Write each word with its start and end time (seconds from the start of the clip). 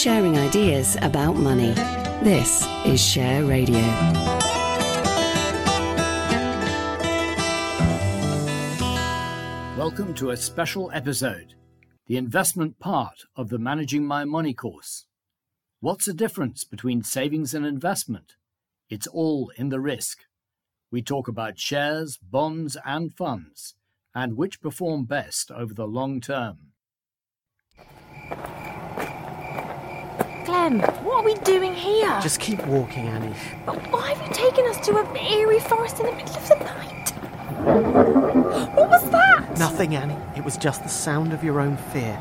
Sharing 0.00 0.38
ideas 0.38 0.96
about 1.02 1.34
money. 1.34 1.72
This 2.22 2.66
is 2.86 3.04
Share 3.04 3.44
Radio. 3.44 3.82
Welcome 9.76 10.14
to 10.14 10.30
a 10.30 10.38
special 10.38 10.90
episode, 10.94 11.52
the 12.06 12.16
investment 12.16 12.78
part 12.78 13.24
of 13.36 13.50
the 13.50 13.58
Managing 13.58 14.06
My 14.06 14.24
Money 14.24 14.54
course. 14.54 15.04
What's 15.80 16.06
the 16.06 16.14
difference 16.14 16.64
between 16.64 17.02
savings 17.02 17.52
and 17.52 17.66
investment? 17.66 18.36
It's 18.88 19.06
all 19.06 19.52
in 19.58 19.68
the 19.68 19.80
risk. 19.80 20.20
We 20.90 21.02
talk 21.02 21.28
about 21.28 21.58
shares, 21.58 22.16
bonds, 22.16 22.74
and 22.86 23.12
funds, 23.12 23.74
and 24.14 24.38
which 24.38 24.62
perform 24.62 25.04
best 25.04 25.50
over 25.50 25.74
the 25.74 25.86
long 25.86 26.22
term. 26.22 26.69
Glen, 30.50 30.80
what 31.04 31.18
are 31.18 31.22
we 31.22 31.34
doing 31.44 31.72
here? 31.72 32.18
Just 32.20 32.40
keep 32.40 32.66
walking, 32.66 33.06
Annie. 33.06 33.32
But 33.64 33.76
why 33.92 34.12
have 34.14 34.26
you 34.26 34.34
taken 34.34 34.66
us 34.66 34.84
to 34.84 34.96
an 34.98 35.16
eerie 35.16 35.60
forest 35.60 36.00
in 36.00 36.06
the 36.06 36.12
middle 36.12 36.34
of 36.36 36.48
the 36.48 36.56
night? 36.56 37.10
What 38.74 38.88
was 38.90 39.10
that? 39.12 39.56
Nothing, 39.60 39.94
Annie. 39.94 40.16
It 40.36 40.44
was 40.44 40.56
just 40.56 40.82
the 40.82 40.88
sound 40.88 41.32
of 41.32 41.44
your 41.44 41.60
own 41.60 41.76
fear. 41.76 42.20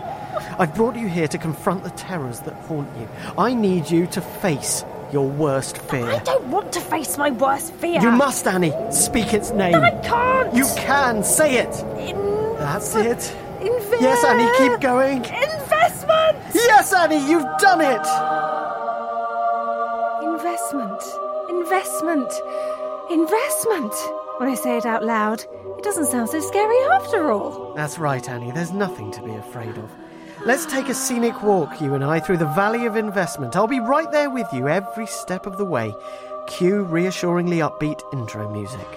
I've 0.60 0.76
brought 0.76 0.96
you 0.96 1.08
here 1.08 1.28
to 1.28 1.40
confront 1.40 1.84
the 1.84 1.90
terrors 1.92 2.42
that 2.42 2.54
haunt 2.54 2.88
you. 3.00 3.10
I 3.36 3.56
need 3.56 3.90
you 3.90 4.06
to 4.06 4.22
face 4.22 4.86
your 5.12 5.28
worst 5.28 5.80
fear. 5.80 6.06
I 6.06 6.20
don't 6.20 6.46
want 6.52 6.72
to 6.74 6.82
face 6.82 7.18
my 7.18 7.32
worst 7.32 7.74
fear. 7.74 8.00
You 8.00 8.12
must, 8.12 8.46
Annie. 8.46 8.74
Speak 8.92 9.34
its 9.34 9.50
name. 9.50 9.74
I 9.74 9.90
can't. 10.04 10.54
You 10.54 10.66
can. 10.78 11.24
Say 11.24 11.56
it. 11.58 11.84
In- 11.98 12.56
That's 12.60 12.94
it. 12.96 13.36
Yes, 14.00 14.24
Annie, 14.24 14.70
keep 14.70 14.80
going. 14.82 15.24
Yes, 16.54 16.94
Annie, 16.94 17.30
you've 17.30 17.46
done 17.60 17.82
it. 17.82 18.06
Investment. 20.24 21.02
Investment. 21.50 22.32
Investment. 23.12 23.94
When 24.38 24.50
I 24.50 24.56
say 24.56 24.78
it 24.78 24.86
out 24.86 25.04
loud, 25.04 25.44
it 25.78 25.84
doesn't 25.84 26.08
sound 26.08 26.30
so 26.30 26.40
scary 26.40 26.78
after 26.94 27.32
all. 27.32 27.74
That's 27.76 28.00
right, 28.00 28.28
Annie. 28.30 28.52
There's 28.52 28.72
nothing 28.72 29.12
to 29.12 29.22
be 29.22 29.32
afraid 29.36 29.78
of. 29.78 29.92
Let's 30.46 30.66
take 30.66 30.88
a 30.88 30.94
scenic 30.94 31.44
walk, 31.44 31.82
you 31.82 31.94
and 31.94 32.04
I, 32.04 32.20
through 32.20 32.38
the 32.38 32.46
Valley 32.46 32.86
of 32.86 32.96
Investment. 32.96 33.56
I'll 33.56 33.68
be 33.68 33.82
right 33.82 34.10
there 34.12 34.30
with 34.30 34.48
you 34.54 34.70
every 34.70 35.06
step 35.06 35.46
of 35.46 35.58
the 35.58 35.66
way. 35.66 35.94
Cue 36.48 36.84
reassuringly 36.84 37.58
upbeat 37.58 38.02
intro 38.14 38.50
music. 38.50 38.88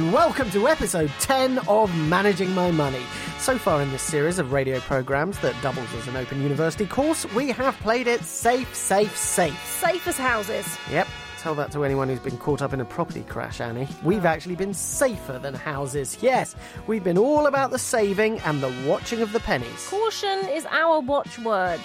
And 0.00 0.12
welcome 0.14 0.50
to 0.50 0.66
episode 0.66 1.10
10 1.18 1.58
of 1.68 1.94
Managing 2.08 2.54
My 2.54 2.70
Money. 2.70 3.04
So 3.38 3.58
far 3.58 3.82
in 3.82 3.90
this 3.90 4.00
series 4.00 4.38
of 4.38 4.50
radio 4.50 4.80
programs 4.80 5.38
that 5.40 5.54
doubles 5.60 5.92
as 5.94 6.08
an 6.08 6.16
open 6.16 6.40
university 6.40 6.86
course, 6.86 7.30
we 7.34 7.50
have 7.50 7.76
played 7.80 8.06
it 8.06 8.22
safe, 8.22 8.74
safe, 8.74 9.14
safe. 9.14 9.62
Safe 9.66 10.06
as 10.08 10.16
houses. 10.16 10.78
Yep, 10.90 11.06
tell 11.40 11.54
that 11.54 11.72
to 11.72 11.84
anyone 11.84 12.08
who's 12.08 12.20
been 12.20 12.36
caught 12.36 12.60
up 12.60 12.74
in 12.74 12.80
a 12.80 12.84
property 12.84 13.22
crash, 13.22 13.62
Annie. 13.62 13.88
We've 14.04 14.26
actually 14.26 14.56
been 14.56 14.74
safer 14.74 15.38
than 15.38 15.54
houses. 15.54 16.18
Yes, 16.20 16.54
we've 16.86 17.02
been 17.02 17.16
all 17.16 17.46
about 17.46 17.70
the 17.70 17.78
saving 17.78 18.40
and 18.40 18.62
the 18.62 18.72
watching 18.86 19.22
of 19.22 19.32
the 19.32 19.40
pennies. 19.40 19.88
Caution 19.88 20.46
is 20.50 20.66
our 20.66 21.00
watchword. 21.00 21.80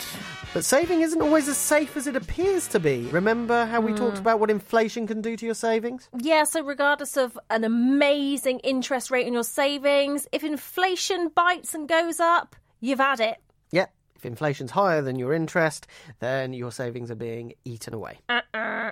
But 0.53 0.65
saving 0.65 1.01
isn't 1.01 1.21
always 1.21 1.47
as 1.47 1.57
safe 1.57 1.95
as 1.95 2.05
it 2.05 2.17
appears 2.17 2.67
to 2.69 2.79
be. 2.79 3.07
Remember 3.11 3.65
how 3.65 3.79
we 3.79 3.91
hmm. 3.91 3.97
talked 3.97 4.17
about 4.17 4.41
what 4.41 4.51
inflation 4.51 5.07
can 5.07 5.21
do 5.21 5.37
to 5.37 5.45
your 5.45 5.55
savings? 5.55 6.09
Yeah, 6.17 6.43
so 6.43 6.61
regardless 6.61 7.15
of 7.15 7.39
an 7.49 7.63
amazing 7.63 8.59
interest 8.59 9.09
rate 9.09 9.25
on 9.25 9.33
your 9.33 9.43
savings, 9.43 10.27
if 10.33 10.43
inflation 10.43 11.29
bites 11.29 11.73
and 11.73 11.87
goes 11.87 12.19
up, 12.19 12.57
you've 12.81 12.99
had 12.99 13.21
it. 13.21 13.37
Yep, 13.71 13.93
if 14.17 14.25
inflation's 14.25 14.71
higher 14.71 15.01
than 15.01 15.17
your 15.17 15.33
interest, 15.33 15.87
then 16.19 16.51
your 16.51 16.73
savings 16.73 17.09
are 17.09 17.15
being 17.15 17.53
eaten 17.63 17.93
away. 17.93 18.19
Uh-uh. 18.27 18.91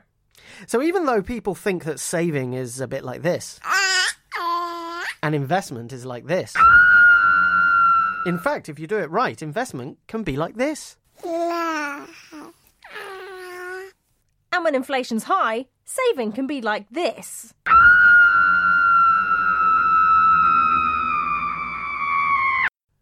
So 0.67 0.81
even 0.81 1.05
though 1.05 1.21
people 1.21 1.55
think 1.55 1.83
that 1.85 1.99
saving 1.99 2.53
is 2.53 2.79
a 2.79 2.87
bit 2.87 3.03
like 3.03 3.21
this, 3.21 3.59
and 5.21 5.35
investment 5.35 5.93
is 5.93 6.05
like 6.05 6.25
this, 6.25 6.55
in 8.25 8.37
fact, 8.37 8.69
if 8.69 8.79
you 8.79 8.87
do 8.87 8.97
it 8.97 9.09
right, 9.11 9.41
investment 9.41 9.97
can 10.07 10.23
be 10.23 10.37
like 10.37 10.55
this. 10.55 10.97
And 14.53 14.63
when 14.63 14.75
inflation's 14.75 15.23
high, 15.23 15.65
saving 15.83 16.33
can 16.33 16.47
be 16.47 16.61
like 16.61 16.87
this. 16.89 17.53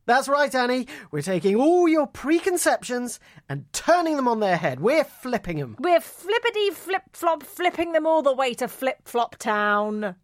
That's 0.06 0.28
right, 0.28 0.53
Annie. 0.53 0.88
We're 1.12 1.22
taking 1.22 1.56
all 1.56 1.88
your 1.88 2.07
preconceptions 2.07 3.19
and 3.47 3.66
turning 3.72 4.16
them 4.16 4.28
on 4.28 4.39
their 4.39 4.57
head. 4.57 4.79
We're 4.79 5.03
flipping 5.03 5.57
them. 5.57 5.75
We're 5.79 6.01
flippity 6.01 6.72
flip 6.72 7.03
flop 7.13 7.44
flipping 7.44 7.91
them 7.91 8.07
all 8.07 8.22
the 8.22 8.34
way 8.34 8.53
to 8.56 8.67
flip 8.67 9.01
flop 9.06 9.38
town. 9.38 10.16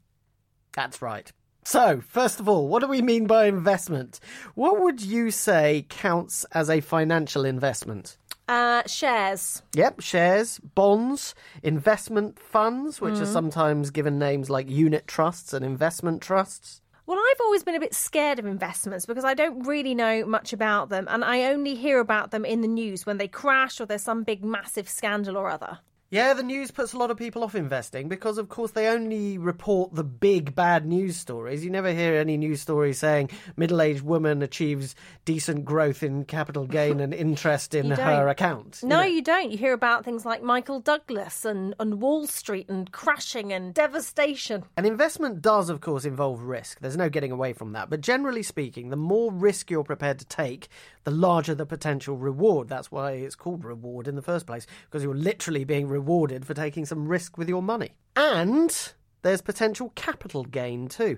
That's 0.74 1.02
right. 1.02 1.32
So, 1.64 2.00
first 2.00 2.40
of 2.40 2.48
all, 2.48 2.70
what 2.70 2.82
do 2.82 2.88
we 2.88 3.02
mean 3.02 3.28
by 3.28 3.46
investment? 3.46 4.22
What 4.56 4.80
would 4.80 5.02
you 5.02 5.32
say 5.32 5.86
counts 5.90 6.46
as 6.54 6.70
a 6.70 6.80
financial 6.80 7.44
investment? 7.44 8.18
Uh, 8.48 8.84
shares. 8.88 9.62
Yep, 9.74 10.00
shares, 10.00 10.60
bonds, 10.60 11.36
investment 11.64 12.40
funds, 12.40 13.02
which 13.02 13.20
are 13.20 13.26
sometimes 13.26 13.90
given 13.90 14.18
names 14.18 14.50
like 14.50 14.70
unit 14.70 15.06
trusts 15.08 15.52
and 15.52 15.66
investment 15.66 16.22
trusts. 16.22 16.82
Well, 17.08 17.18
I've 17.18 17.40
always 17.40 17.64
been 17.64 17.76
a 17.76 17.80
bit 17.80 17.94
scared 17.94 18.38
of 18.38 18.46
investments 18.46 19.06
because 19.06 19.24
I 19.24 19.34
don't 19.34 19.66
really 19.66 19.96
know 19.96 20.26
much 20.26 20.52
about 20.52 20.90
them 20.90 21.08
and 21.10 21.24
I 21.24 21.46
only 21.46 21.74
hear 21.74 22.00
about 22.00 22.32
them 22.32 22.44
in 22.44 22.60
the 22.60 22.68
news 22.68 23.06
when 23.06 23.18
they 23.18 23.30
crash 23.30 23.80
or 23.80 23.86
there's 23.86 24.04
some 24.04 24.24
big 24.24 24.44
massive 24.44 24.90
scandal 24.90 25.38
or 25.38 25.50
other. 25.50 25.80
Yeah, 26.10 26.34
the 26.36 26.44
news 26.44 26.72
puts 26.72 26.94
a 26.94 26.98
lot 26.98 27.12
of 27.12 27.18
people 27.18 27.44
off 27.44 27.54
investing 27.54 28.08
because, 28.08 28.38
of 28.38 28.48
course, 28.48 28.72
they 28.72 28.88
only 28.88 29.38
report 29.38 29.94
the 29.94 30.06
big 30.06 30.56
bad 30.56 30.86
news 30.86 31.18
stories. 31.18 31.66
You 31.66 31.70
never 31.70 31.92
hear 31.92 32.16
any 32.16 32.38
news 32.38 32.62
stories 32.62 32.98
saying 32.98 33.30
middle 33.58 33.82
aged 33.82 34.04
woman 34.04 34.42
achieves 34.42 34.96
decent 35.26 35.66
growth 35.66 36.04
in 36.04 36.24
capital 36.24 36.66
gain 36.66 37.02
and 37.02 37.14
interest 37.14 37.76
in 37.76 37.92
her 37.92 38.30
account. 38.30 38.80
you 38.82 38.88
No, 38.88 39.02
know. 39.02 39.06
you 39.06 39.22
don't. 39.22 39.52
You 39.52 39.58
hear 39.58 39.74
about 39.74 40.06
things 40.06 40.26
like 40.26 40.42
Michael 40.42 40.80
Douglas 40.80 41.44
and, 41.44 41.76
and 41.78 42.00
Wall 42.02 42.26
Street 42.26 42.70
and 42.70 42.90
crashing 42.90 43.52
and 43.52 43.74
devastation. 43.74 44.64
An 44.78 44.86
investment 44.86 45.42
does, 45.42 45.70
of 45.70 45.82
course, 45.82 46.06
involve 46.06 46.42
risk. 46.42 46.80
There's 46.80 46.96
no 46.96 47.10
getting 47.10 47.34
away 47.34 47.52
from 47.52 47.74
that. 47.74 47.90
But 47.90 48.00
generally 48.00 48.44
speaking, 48.44 48.92
the 48.92 48.96
more 48.96 49.30
risk 49.30 49.70
you're 49.70 49.84
prepared 49.84 50.20
to 50.20 50.26
take, 50.26 50.70
the 51.08 51.12
larger 51.12 51.56
the 51.56 51.66
potential 51.66 52.18
reward. 52.18 52.68
That's 52.68 52.92
why 52.92 53.14
it's 53.14 53.34
called 53.34 53.64
reward 53.64 54.10
in 54.10 54.16
the 54.16 54.22
first 54.22 54.46
place, 54.46 54.68
because 54.84 55.04
you're 55.04 55.16
literally 55.16 55.64
being 55.64 55.88
rewarded 55.88 56.46
for 56.46 56.54
taking 56.54 56.86
some 56.86 57.08
risk 57.08 57.38
with 57.38 57.48
your 57.48 57.62
money. 57.62 57.92
And 58.18 58.78
there's 59.22 59.42
potential 59.42 59.94
capital 59.96 60.44
gain 60.44 60.90
too. 60.90 61.18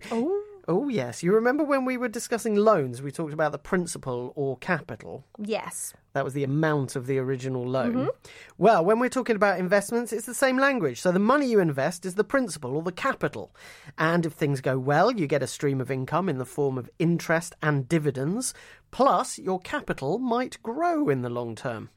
Oh, 0.69 0.87
yes. 0.87 1.23
You 1.23 1.33
remember 1.33 1.63
when 1.63 1.83
we 1.83 1.97
were 1.97 2.07
discussing 2.07 2.53
loans, 2.53 3.01
we 3.01 3.11
talked 3.11 3.33
about 3.33 3.51
the 3.51 3.57
principal 3.57 4.33
or 4.35 4.55
capital? 4.57 5.25
Yes. 5.39 5.95
That 6.13 6.23
was 6.23 6.35
the 6.35 6.43
amount 6.43 6.95
of 6.95 7.07
the 7.07 7.17
original 7.17 7.67
loan. 7.67 7.93
Mm-hmm. 7.93 8.07
Well, 8.59 8.85
when 8.85 8.99
we're 8.99 9.09
talking 9.09 9.35
about 9.35 9.57
investments, 9.57 10.13
it's 10.13 10.27
the 10.27 10.35
same 10.35 10.59
language. 10.59 11.01
So 11.01 11.11
the 11.11 11.17
money 11.17 11.47
you 11.47 11.59
invest 11.59 12.05
is 12.05 12.13
the 12.13 12.23
principal 12.23 12.75
or 12.75 12.83
the 12.83 12.91
capital. 12.91 13.51
And 13.97 14.27
if 14.27 14.33
things 14.33 14.61
go 14.61 14.77
well, 14.77 15.11
you 15.11 15.25
get 15.25 15.41
a 15.41 15.47
stream 15.47 15.81
of 15.81 15.89
income 15.89 16.29
in 16.29 16.37
the 16.37 16.45
form 16.45 16.77
of 16.77 16.87
interest 16.99 17.55
and 17.63 17.89
dividends. 17.89 18.53
Plus, 18.91 19.39
your 19.39 19.59
capital 19.61 20.19
might 20.19 20.61
grow 20.61 21.09
in 21.09 21.23
the 21.23 21.31
long 21.31 21.55
term. 21.55 21.89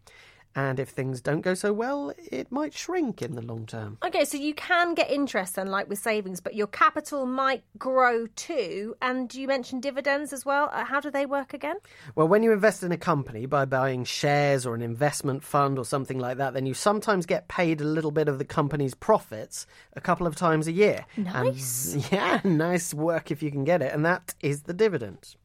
And 0.55 0.79
if 0.79 0.91
things 0.91 1.21
don't 1.21 1.41
go 1.41 1.55
so 1.55 1.73
well, 1.73 2.13
it 2.31 2.53
might 2.53 2.75
shrink 2.75 3.23
in 3.23 3.35
the 3.35 3.43
long 3.43 3.67
term. 3.67 3.99
Okay, 4.05 4.25
so 4.25 4.37
you 4.37 4.55
can 4.55 4.95
get 4.95 5.11
interest 5.11 5.57
then, 5.57 5.69
like 5.69 5.89
with 5.89 5.99
savings, 5.99 6.41
but 6.41 6.55
your 6.55 6.67
capital 6.67 7.25
might 7.25 7.65
grow 7.79 8.27
too. 8.37 8.95
And 9.01 9.35
you 9.35 9.47
mentioned 9.47 9.83
dividends 9.83 10.33
as 10.33 10.45
well. 10.45 10.69
Uh, 10.73 10.85
how 10.85 11.01
do 11.01 11.11
they 11.11 11.25
work 11.25 11.55
again? 11.55 11.77
Well, 12.15 12.29
when 12.29 12.43
you 12.43 12.53
invest 12.53 12.83
in 12.83 12.93
a 12.93 12.99
company 12.99 13.47
by 13.47 13.65
buying 13.65 14.05
shares 14.05 14.67
or 14.67 14.75
an 14.75 14.83
investment 14.83 15.43
fund 15.43 15.79
or 15.79 15.85
something 15.85 16.19
like 16.19 16.37
that, 16.37 16.53
then 16.53 16.67
you 16.67 16.75
sometimes 16.75 17.25
get 17.25 17.49
paid 17.49 17.81
a 17.81 17.85
little 17.85 18.11
bit 18.11 18.29
of 18.29 18.39
the 18.39 18.45
company's 18.45 18.95
profits 18.95 19.67
a 19.95 20.01
couple 20.01 20.27
of 20.27 20.37
times 20.37 20.67
a 20.67 20.73
year. 20.73 21.07
Nice. 21.17 21.95
And, 21.95 22.09
yeah, 22.13 22.41
nice 22.45 22.93
work 22.93 23.31
if 23.31 23.43
you 23.43 23.51
can 23.51 23.65
get 23.65 23.81
it. 23.81 23.93
And 23.93 24.05
that 24.05 24.35
is 24.41 24.63
the 24.63 24.75
dividend. 24.75 25.37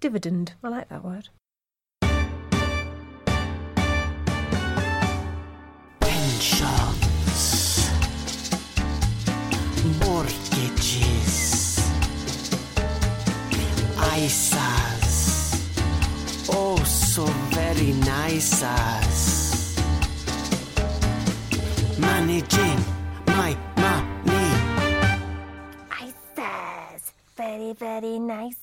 Dividend. 0.00 0.54
I 0.62 0.68
like 0.68 0.88
that 0.90 1.04
word. 1.04 1.28
Mortgages, 10.00 11.78
ISAs, 13.96 15.58
oh, 16.50 16.82
so 16.84 17.24
very 17.50 17.92
nice. 17.92 18.62
Managing 21.98 22.84
my 23.26 23.56
money. 23.76 24.48
ISAs. 25.90 27.12
Very, 27.36 27.72
very 27.74 28.18
nice. 28.18 28.56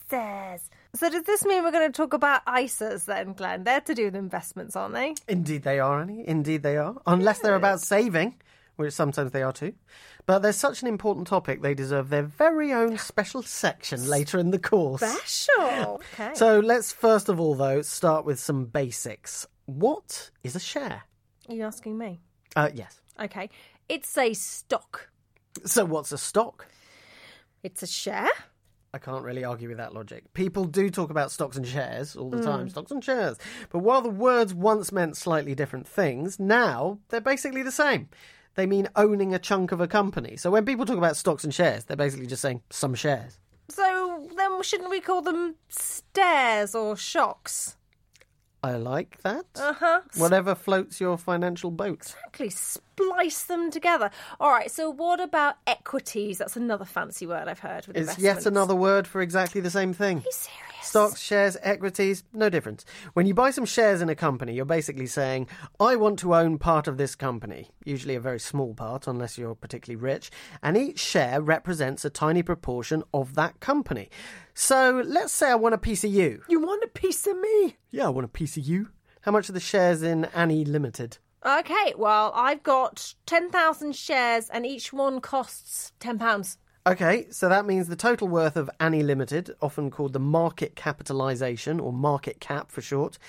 So 0.93 1.09
does 1.09 1.23
this 1.23 1.45
mean 1.45 1.63
we're 1.63 1.71
going 1.71 1.89
to 1.91 1.95
talk 1.95 2.13
about 2.13 2.45
ISAs 2.45 3.05
then, 3.05 3.33
Glen? 3.33 3.63
They're 3.63 3.79
to 3.81 3.95
do 3.95 4.05
with 4.05 4.15
investments, 4.15 4.75
aren't 4.75 4.93
they? 4.93 5.15
Indeed, 5.27 5.63
they 5.63 5.79
are, 5.79 6.01
Annie. 6.01 6.27
Indeed, 6.27 6.63
they 6.63 6.77
are. 6.77 6.95
Unless 7.07 7.39
they're 7.39 7.55
about 7.55 7.79
saving, 7.79 8.35
which 8.75 8.93
sometimes 8.93 9.31
they 9.31 9.41
are 9.41 9.53
too. 9.53 9.73
But 10.25 10.39
they're 10.39 10.53
such 10.53 10.81
an 10.81 10.87
important 10.87 11.27
topic, 11.27 11.61
they 11.61 11.73
deserve 11.73 12.09
their 12.09 12.23
very 12.23 12.71
own 12.73 12.97
special 12.97 13.41
section 13.41 14.07
later 14.07 14.37
in 14.37 14.51
the 14.51 14.59
course. 14.59 15.01
Special. 15.01 16.01
Okay. 16.13 16.31
So 16.35 16.59
let's 16.59 16.91
first 16.91 17.29
of 17.29 17.39
all, 17.39 17.55
though, 17.55 17.81
start 17.81 18.25
with 18.25 18.39
some 18.39 18.65
basics. 18.65 19.47
What 19.65 20.29
is 20.43 20.55
a 20.55 20.59
share? 20.59 21.03
Are 21.49 21.55
you 21.55 21.63
asking 21.63 21.97
me? 21.97 22.19
Uh, 22.55 22.69
yes. 22.73 23.01
Okay. 23.19 23.49
It's 23.89 24.17
a 24.17 24.33
stock. 24.33 25.09
So 25.65 25.85
what's 25.85 26.11
a 26.11 26.17
stock? 26.17 26.67
It's 27.63 27.83
a 27.83 27.87
share. 27.87 28.29
I 28.93 28.97
can't 28.97 29.23
really 29.23 29.45
argue 29.45 29.69
with 29.69 29.77
that 29.77 29.93
logic. 29.93 30.33
People 30.33 30.65
do 30.65 30.89
talk 30.89 31.09
about 31.11 31.31
stocks 31.31 31.55
and 31.55 31.65
shares 31.65 32.15
all 32.17 32.29
the 32.29 32.41
time, 32.41 32.67
stocks 32.67 32.91
and 32.91 33.01
shares. 33.03 33.37
But 33.69 33.79
while 33.79 34.01
the 34.01 34.09
words 34.09 34.53
once 34.53 34.91
meant 34.91 35.15
slightly 35.15 35.55
different 35.55 35.87
things, 35.87 36.39
now 36.39 36.99
they're 37.07 37.21
basically 37.21 37.63
the 37.63 37.71
same. 37.71 38.09
They 38.55 38.65
mean 38.65 38.89
owning 38.95 39.33
a 39.33 39.39
chunk 39.39 39.71
of 39.71 39.79
a 39.79 39.87
company. 39.87 40.35
So 40.37 40.51
when 40.51 40.65
people 40.65 40.85
talk 40.85 40.97
about 40.97 41.17
stocks 41.17 41.43
and 41.43 41.53
shares, 41.53 41.85
they're 41.85 41.97
basically 41.97 42.27
just 42.27 42.41
saying 42.41 42.61
some 42.69 42.95
shares. 42.95 43.39
So 43.69 44.27
then 44.35 44.61
shouldn't 44.63 44.89
we 44.89 44.99
call 44.99 45.21
them 45.21 45.55
stairs 45.69 46.75
or 46.75 46.97
shocks? 46.97 47.77
I 48.63 48.73
like 48.73 49.21
that. 49.23 49.45
Uh 49.55 49.73
huh. 49.73 50.01
Whatever 50.17 50.53
floats 50.53 51.01
your 51.01 51.17
financial 51.17 51.71
boat. 51.71 52.13
Exactly. 52.15 52.49
Splice 52.49 53.43
them 53.43 53.71
together. 53.71 54.11
All 54.39 54.51
right. 54.51 54.69
So 54.69 54.89
what 54.89 55.19
about 55.19 55.55
equities? 55.65 56.37
That's 56.37 56.55
another 56.55 56.85
fancy 56.85 57.25
word 57.25 57.47
I've 57.47 57.59
heard. 57.59 57.87
With 57.87 57.97
It's 57.97 58.19
yet 58.19 58.45
another 58.45 58.75
word 58.75 59.07
for 59.07 59.21
exactly 59.21 59.61
the 59.61 59.71
same 59.71 59.93
thing. 59.93 60.17
Are 60.17 60.21
you 60.21 60.31
serious? 60.31 60.70
Stocks, 60.81 61.19
shares, 61.19 61.57
equities, 61.61 62.23
no 62.33 62.49
difference. 62.49 62.85
When 63.13 63.25
you 63.25 63.33
buy 63.33 63.51
some 63.51 63.65
shares 63.65 64.01
in 64.01 64.09
a 64.09 64.15
company, 64.15 64.53
you're 64.53 64.65
basically 64.65 65.05
saying, 65.05 65.47
I 65.79 65.95
want 65.95 66.19
to 66.19 66.35
own 66.35 66.57
part 66.57 66.87
of 66.87 66.97
this 66.97 67.15
company, 67.15 67.69
usually 67.85 68.15
a 68.15 68.19
very 68.19 68.39
small 68.39 68.73
part, 68.73 69.07
unless 69.07 69.37
you're 69.37 69.55
particularly 69.55 70.01
rich, 70.01 70.31
and 70.61 70.75
each 70.75 70.99
share 70.99 71.41
represents 71.41 72.03
a 72.03 72.09
tiny 72.09 72.43
proportion 72.43 73.03
of 73.13 73.35
that 73.35 73.59
company. 73.59 74.09
So 74.53 75.03
let's 75.05 75.33
say 75.33 75.51
I 75.51 75.55
want 75.55 75.75
a 75.75 75.79
piece 75.79 76.03
of 76.03 76.11
you. 76.11 76.41
You 76.49 76.59
want 76.59 76.83
a 76.83 76.87
piece 76.87 77.25
of 77.27 77.39
me? 77.39 77.77
Yeah, 77.91 78.07
I 78.07 78.09
want 78.09 78.25
a 78.25 78.29
piece 78.29 78.57
of 78.57 78.63
you. 78.63 78.89
How 79.21 79.31
much 79.31 79.49
are 79.49 79.53
the 79.53 79.59
shares 79.59 80.01
in 80.01 80.25
Annie 80.25 80.65
Limited? 80.65 81.19
Okay. 81.45 81.93
Well, 81.97 82.31
I've 82.35 82.63
got 82.63 83.15
ten 83.25 83.49
thousand 83.49 83.95
shares, 83.95 84.49
and 84.49 84.65
each 84.65 84.93
one 84.93 85.21
costs 85.21 85.91
ten 85.99 86.19
pounds. 86.19 86.57
Okay, 86.87 87.27
so 87.29 87.47
that 87.47 87.67
means 87.67 87.87
the 87.87 87.95
total 87.95 88.27
worth 88.27 88.55
of 88.55 88.67
Annie 88.79 89.03
Limited, 89.03 89.51
often 89.61 89.91
called 89.91 90.13
the 90.13 90.19
market 90.19 90.75
capitalisation 90.75 91.79
or 91.79 91.93
market 91.93 92.39
cap 92.39 92.71
for 92.71 92.81
short, 92.81 93.19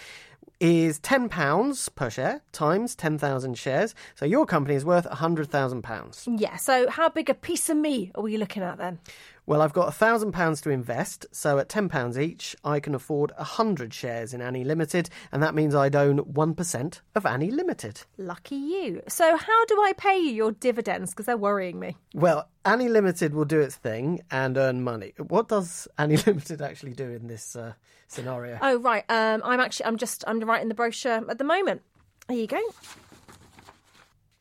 is 0.58 0.98
£10 1.00 1.94
per 1.94 2.08
share 2.08 2.40
times 2.52 2.94
10,000 2.94 3.58
shares. 3.58 3.94
So 4.14 4.24
your 4.24 4.46
company 4.46 4.74
is 4.74 4.86
worth 4.86 5.06
£100,000. 5.06 6.40
Yeah. 6.40 6.56
So 6.56 6.88
how 6.88 7.10
big 7.10 7.28
a 7.28 7.34
piece 7.34 7.68
of 7.68 7.76
me 7.76 8.10
are 8.14 8.22
we 8.22 8.38
looking 8.38 8.62
at 8.62 8.78
then? 8.78 9.00
Well, 9.44 9.60
I've 9.60 9.72
got 9.72 9.92
£1,000 9.92 10.62
to 10.62 10.70
invest, 10.70 11.26
so 11.32 11.58
at 11.58 11.68
£10 11.68 12.16
each, 12.16 12.54
I 12.64 12.78
can 12.78 12.94
afford 12.94 13.32
100 13.36 13.92
shares 13.92 14.32
in 14.32 14.40
Annie 14.40 14.62
Limited, 14.62 15.10
and 15.32 15.42
that 15.42 15.52
means 15.52 15.74
I'd 15.74 15.96
own 15.96 16.20
1% 16.20 17.00
of 17.16 17.26
Annie 17.26 17.50
Limited. 17.50 18.02
Lucky 18.16 18.54
you. 18.54 19.02
So 19.08 19.36
how 19.36 19.64
do 19.64 19.82
I 19.82 19.94
pay 19.96 20.16
you 20.16 20.30
your 20.30 20.52
dividends? 20.52 21.10
Because 21.10 21.26
they're 21.26 21.36
worrying 21.36 21.80
me. 21.80 21.96
Well, 22.14 22.48
Annie 22.64 22.88
Limited 22.88 23.34
will 23.34 23.44
do 23.44 23.60
its 23.60 23.74
thing 23.74 24.20
and 24.30 24.56
earn 24.56 24.84
money. 24.84 25.12
What 25.18 25.48
does 25.48 25.88
Annie 25.98 26.16
Limited 26.26 26.62
actually 26.62 26.92
do 26.92 27.10
in 27.10 27.26
this 27.26 27.56
uh, 27.56 27.72
scenario? 28.06 28.58
Oh 28.62 28.78
right. 28.78 29.04
Um, 29.08 29.42
I'm 29.44 29.58
actually 29.58 29.86
I'm 29.86 29.96
just 29.96 30.22
I'm 30.28 30.38
writing 30.40 30.68
the 30.68 30.74
brochure 30.74 31.28
at 31.28 31.38
the 31.38 31.44
moment. 31.44 31.82
There 32.28 32.36
you 32.36 32.46
go. 32.46 32.60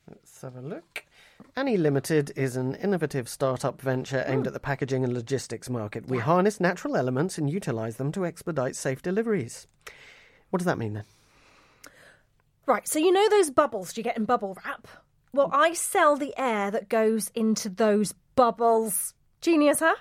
Let's 0.08 0.42
have 0.42 0.56
a 0.56 0.62
look. 0.62 1.06
Annie 1.56 1.76
Limited 1.76 2.32
is 2.38 2.56
an 2.56 2.76
innovative 2.76 3.28
startup 3.28 3.82
venture 3.82 4.24
aimed 4.26 4.44
hmm. 4.44 4.48
at 4.48 4.54
the 4.54 4.60
packaging 4.60 5.04
and 5.04 5.14
logistics 5.14 5.70
market. 5.70 6.08
We 6.08 6.20
harness 6.20 6.62
natural 6.62 6.96
elements 6.96 7.38
and 7.38 7.50
utilize 7.50 7.98
them 7.98 8.12
to 8.14 8.26
expedite 8.26 8.76
safe 8.76 9.02
deliveries. 9.02 9.68
What 10.50 10.60
does 10.60 10.66
that 10.66 10.78
mean 10.78 10.94
then? 10.94 11.04
Right. 12.66 12.88
So 12.88 13.00
you 13.00 13.12
know 13.12 13.28
those 13.30 13.52
bubbles 13.52 13.98
you 13.98 14.04
get 14.04 14.16
in 14.18 14.26
bubble 14.26 14.58
wrap. 14.64 14.88
Well, 15.34 15.50
I 15.52 15.74
sell 15.74 16.16
the 16.16 16.34
air 16.38 16.72
that 16.72 16.90
goes 16.90 17.32
into 17.36 17.70
those 17.70 18.14
bubbles. 18.36 19.14
Genius, 19.42 19.80
huh? 19.80 19.96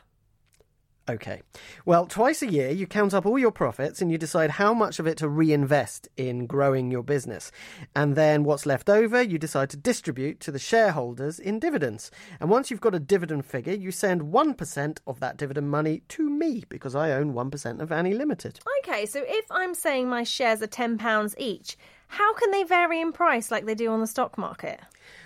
Okay. 1.08 1.42
Well, 1.84 2.06
twice 2.06 2.42
a 2.42 2.50
year 2.50 2.70
you 2.70 2.86
count 2.86 3.14
up 3.14 3.26
all 3.26 3.38
your 3.38 3.50
profits 3.50 4.00
and 4.00 4.12
you 4.12 4.18
decide 4.18 4.50
how 4.50 4.72
much 4.72 4.98
of 4.98 5.06
it 5.06 5.16
to 5.18 5.28
reinvest 5.28 6.08
in 6.16 6.46
growing 6.46 6.90
your 6.90 7.02
business. 7.02 7.50
And 7.96 8.14
then 8.14 8.44
what's 8.44 8.66
left 8.66 8.88
over, 8.88 9.20
you 9.20 9.38
decide 9.38 9.70
to 9.70 9.76
distribute 9.76 10.40
to 10.40 10.52
the 10.52 10.58
shareholders 10.58 11.40
in 11.40 11.58
dividends. 11.58 12.10
And 12.38 12.48
once 12.48 12.70
you've 12.70 12.80
got 12.80 12.94
a 12.94 13.00
dividend 13.00 13.44
figure, 13.44 13.72
you 13.72 13.90
send 13.90 14.22
1% 14.22 14.98
of 15.06 15.20
that 15.20 15.36
dividend 15.36 15.70
money 15.70 16.02
to 16.08 16.28
me 16.28 16.64
because 16.68 16.94
I 16.94 17.12
own 17.12 17.34
1% 17.34 17.80
of 17.80 17.90
Annie 17.90 18.14
Limited. 18.14 18.60
Okay. 18.84 19.06
So 19.06 19.22
if 19.26 19.46
I'm 19.50 19.74
saying 19.74 20.08
my 20.08 20.22
shares 20.22 20.62
are 20.62 20.66
ten 20.66 20.98
pounds 20.98 21.34
each, 21.38 21.76
how 22.06 22.34
can 22.34 22.50
they 22.50 22.64
vary 22.64 23.00
in 23.00 23.12
price 23.12 23.50
like 23.50 23.66
they 23.66 23.74
do 23.74 23.90
on 23.90 24.00
the 24.00 24.06
stock 24.06 24.36
market? 24.36 24.80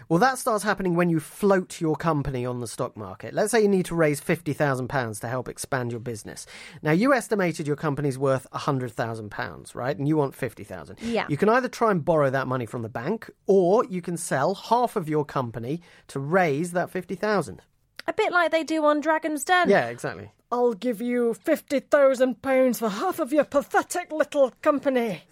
Well, 0.08 0.18
that 0.18 0.38
starts 0.38 0.64
happening 0.64 0.94
when 0.94 1.08
you 1.08 1.18
float 1.20 1.80
your 1.80 1.96
company 1.96 2.44
on 2.44 2.61
the 2.61 2.66
stock 2.66 2.96
market. 2.96 3.32
Let's 3.32 3.50
say 3.50 3.62
you 3.62 3.68
need 3.68 3.87
to 3.87 3.94
raise 3.94 4.20
£50,000 4.20 5.20
to 5.20 5.28
help 5.28 5.49
expand 5.49 5.92
your 5.92 6.00
business. 6.00 6.46
Now, 6.82 6.92
you 6.92 7.14
estimated 7.14 7.66
your 7.66 7.76
company's 7.76 8.18
worth 8.18 8.46
£100,000, 8.52 9.75
right? 9.75 9.96
And 9.99 10.06
you 10.06 10.16
want 10.16 10.34
50000 10.34 10.99
Yeah. 11.00 11.26
You 11.28 11.37
can 11.37 11.49
either 11.49 11.68
try 11.68 11.90
and 11.90 12.04
borrow 12.04 12.30
that 12.30 12.46
money 12.46 12.66
from 12.66 12.82
the 12.82 12.88
bank, 12.88 13.30
or 13.46 13.84
you 13.87 14.02
can 14.02 14.16
sell 14.16 14.54
half 14.54 14.96
of 14.96 15.08
your 15.08 15.25
company 15.25 15.80
to 16.08 16.20
raise 16.20 16.73
that 16.73 16.90
50000 16.90 17.62
A 18.06 18.12
bit 18.12 18.32
like 18.32 18.50
they 18.50 18.64
do 18.64 18.84
on 18.84 19.00
Dragon's 19.00 19.44
Den. 19.44 19.70
Yeah, 19.70 19.87
exactly. 19.87 20.30
I'll 20.52 20.75
give 20.75 21.00
you 21.00 21.34
fifty 21.34 21.80
thousand 21.80 22.40
pounds 22.40 22.78
for 22.78 22.88
half 22.88 23.18
of 23.18 23.32
your 23.32 23.44
pathetic 23.44 24.12
little 24.12 24.52
company. 24.62 25.23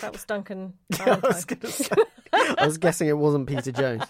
That 0.00 0.12
was 0.12 0.24
Duncan. 0.24 0.74
I 1.00 1.18
was, 1.22 1.46
I 2.32 2.66
was 2.66 2.78
guessing 2.78 3.08
it 3.08 3.18
wasn't 3.18 3.46
Peter 3.48 3.72
Jones. 3.82 4.04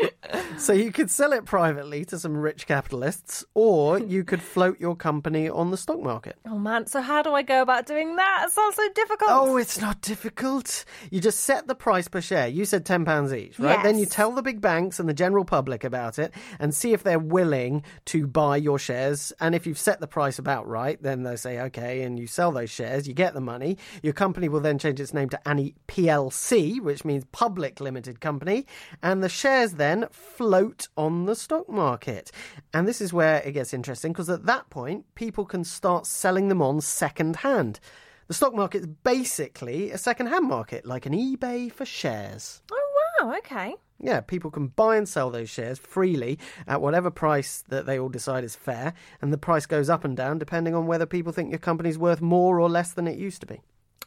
so 0.58 0.72
you 0.72 0.92
could 0.92 1.10
sell 1.10 1.32
it 1.32 1.44
privately 1.44 2.04
to 2.06 2.18
some 2.18 2.36
rich 2.36 2.66
capitalists, 2.66 3.44
or 3.54 3.98
you 3.98 4.24
could 4.24 4.42
float 4.42 4.80
your 4.80 4.96
company 4.96 5.48
on 5.48 5.70
the 5.70 5.76
stock 5.76 6.00
market. 6.00 6.36
Oh 6.46 6.58
man, 6.58 6.86
so 6.86 7.00
how 7.00 7.22
do 7.22 7.32
I 7.32 7.42
go 7.42 7.62
about 7.62 7.86
doing 7.86 8.16
that? 8.16 8.44
It 8.46 8.52
sounds 8.52 8.76
so 8.76 8.88
difficult. 8.94 9.30
Oh, 9.32 9.56
it's 9.56 9.80
not 9.80 10.00
difficult. 10.00 10.84
You 11.10 11.20
just 11.20 11.40
set 11.40 11.66
the 11.66 11.74
price 11.74 12.08
per 12.08 12.20
share. 12.20 12.48
You 12.48 12.64
said 12.64 12.84
£10 12.84 13.36
each, 13.36 13.58
right? 13.58 13.82
Then 13.82 13.98
you 13.98 14.06
tell 14.06 14.32
the 14.32 14.42
big 14.42 14.60
banks 14.60 14.98
and 14.98 15.08
the 15.08 15.14
general 15.14 15.44
public 15.44 15.84
about 15.84 16.18
it 16.18 16.32
and 16.58 16.74
see 16.74 16.92
if 16.92 17.02
they're 17.02 17.18
willing 17.18 17.82
to 18.06 18.26
buy 18.26 18.56
your 18.56 18.78
shares. 18.78 19.32
And 19.40 19.54
if 19.54 19.66
you've 19.66 19.78
set 19.78 20.00
the 20.00 20.06
price 20.06 20.38
about 20.38 20.66
right, 20.66 21.02
then 21.02 21.22
they 21.22 21.36
say, 21.36 21.60
okay, 21.60 22.02
and 22.02 22.18
you 22.18 22.26
sell 22.26 22.52
those 22.52 22.70
shares, 22.70 23.06
you 23.06 23.14
get 23.14 23.34
the 23.34 23.40
money. 23.40 23.78
Your 24.02 24.12
company 24.12 24.48
will 24.48 24.60
then 24.60 24.78
change 24.78 25.00
its 25.00 25.14
name 25.14 25.28
to 25.30 25.48
Annie 25.48 25.74
PLC, 25.88 26.80
which 26.80 27.04
means 27.04 27.24
Public 27.32 27.80
Limited 27.80 28.20
Company. 28.20 28.66
And 29.02 29.22
the 29.22 29.28
shares 29.28 29.74
then 29.82 30.06
float 30.10 30.88
on 30.96 31.26
the 31.26 31.34
stock 31.34 31.68
market. 31.68 32.30
And 32.72 32.86
this 32.86 33.00
is 33.00 33.12
where 33.12 33.42
it 33.42 33.52
gets 33.52 33.74
interesting 33.74 34.12
because 34.12 34.30
at 34.30 34.46
that 34.46 34.70
point, 34.70 35.04
people 35.16 35.44
can 35.44 35.64
start 35.64 36.06
selling 36.06 36.48
them 36.48 36.62
on 36.62 36.80
second 36.80 37.36
hand. 37.36 37.80
The 38.28 38.34
stock 38.34 38.54
market 38.54 38.82
is 38.82 38.86
basically 38.86 39.90
a 39.90 39.98
second-hand 39.98 40.46
market, 40.46 40.86
like 40.86 41.04
an 41.04 41.12
eBay 41.12 41.70
for 41.70 41.84
shares. 41.84 42.62
Oh 42.72 42.88
wow, 43.20 43.34
okay. 43.38 43.74
Yeah, 44.00 44.20
people 44.20 44.50
can 44.50 44.68
buy 44.68 44.96
and 44.96 45.08
sell 45.08 45.30
those 45.30 45.50
shares 45.50 45.78
freely 45.78 46.38
at 46.66 46.80
whatever 46.80 47.10
price 47.10 47.62
that 47.68 47.84
they 47.84 47.98
all 47.98 48.08
decide 48.08 48.42
is 48.42 48.56
fair, 48.56 48.94
and 49.20 49.32
the 49.32 49.38
price 49.38 49.66
goes 49.66 49.90
up 49.90 50.04
and 50.04 50.16
down 50.16 50.38
depending 50.38 50.74
on 50.74 50.86
whether 50.86 51.06
people 51.06 51.32
think 51.32 51.50
your 51.50 51.58
company's 51.58 51.98
worth 51.98 52.20
more 52.22 52.58
or 52.58 52.70
less 52.70 52.92
than 52.92 53.06
it 53.06 53.18
used 53.18 53.40
to 53.40 53.46
be. 53.46 53.60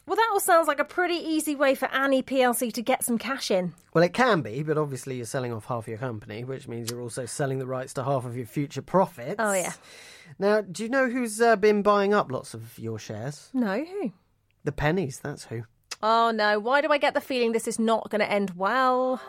Well, 0.06 0.14
that 0.14 0.28
all 0.32 0.38
sounds 0.38 0.68
like 0.68 0.78
a 0.78 0.84
pretty 0.84 1.16
easy 1.16 1.56
way 1.56 1.74
for 1.74 1.86
Annie 1.86 2.22
PLC 2.22 2.72
to 2.74 2.82
get 2.82 3.02
some 3.04 3.18
cash 3.18 3.50
in. 3.50 3.74
Well, 3.92 4.04
it 4.04 4.14
can 4.14 4.40
be, 4.40 4.62
but 4.62 4.78
obviously 4.78 5.16
you're 5.16 5.26
selling 5.26 5.52
off 5.52 5.64
half 5.64 5.88
your 5.88 5.98
company, 5.98 6.44
which 6.44 6.68
means 6.68 6.90
you're 6.90 7.00
also 7.00 7.26
selling 7.26 7.58
the 7.58 7.66
rights 7.66 7.92
to 7.94 8.04
half 8.04 8.24
of 8.24 8.36
your 8.36 8.46
future 8.46 8.82
profits. 8.82 9.36
Oh, 9.40 9.52
yeah. 9.52 9.72
Now, 10.38 10.60
do 10.60 10.84
you 10.84 10.88
know 10.88 11.08
who's 11.08 11.40
uh, 11.40 11.56
been 11.56 11.82
buying 11.82 12.14
up 12.14 12.30
lots 12.30 12.54
of 12.54 12.78
your 12.78 13.00
shares? 13.00 13.50
No, 13.52 13.84
who? 13.84 14.12
The 14.62 14.72
pennies, 14.72 15.18
that's 15.18 15.44
who. 15.44 15.64
Oh 16.02 16.30
no, 16.30 16.58
why 16.58 16.82
do 16.82 16.88
I 16.88 16.98
get 16.98 17.14
the 17.14 17.20
feeling 17.20 17.52
this 17.52 17.66
is 17.66 17.78
not 17.78 18.10
going 18.10 18.20
to 18.20 18.30
end 18.30 18.50
well? 18.56 19.20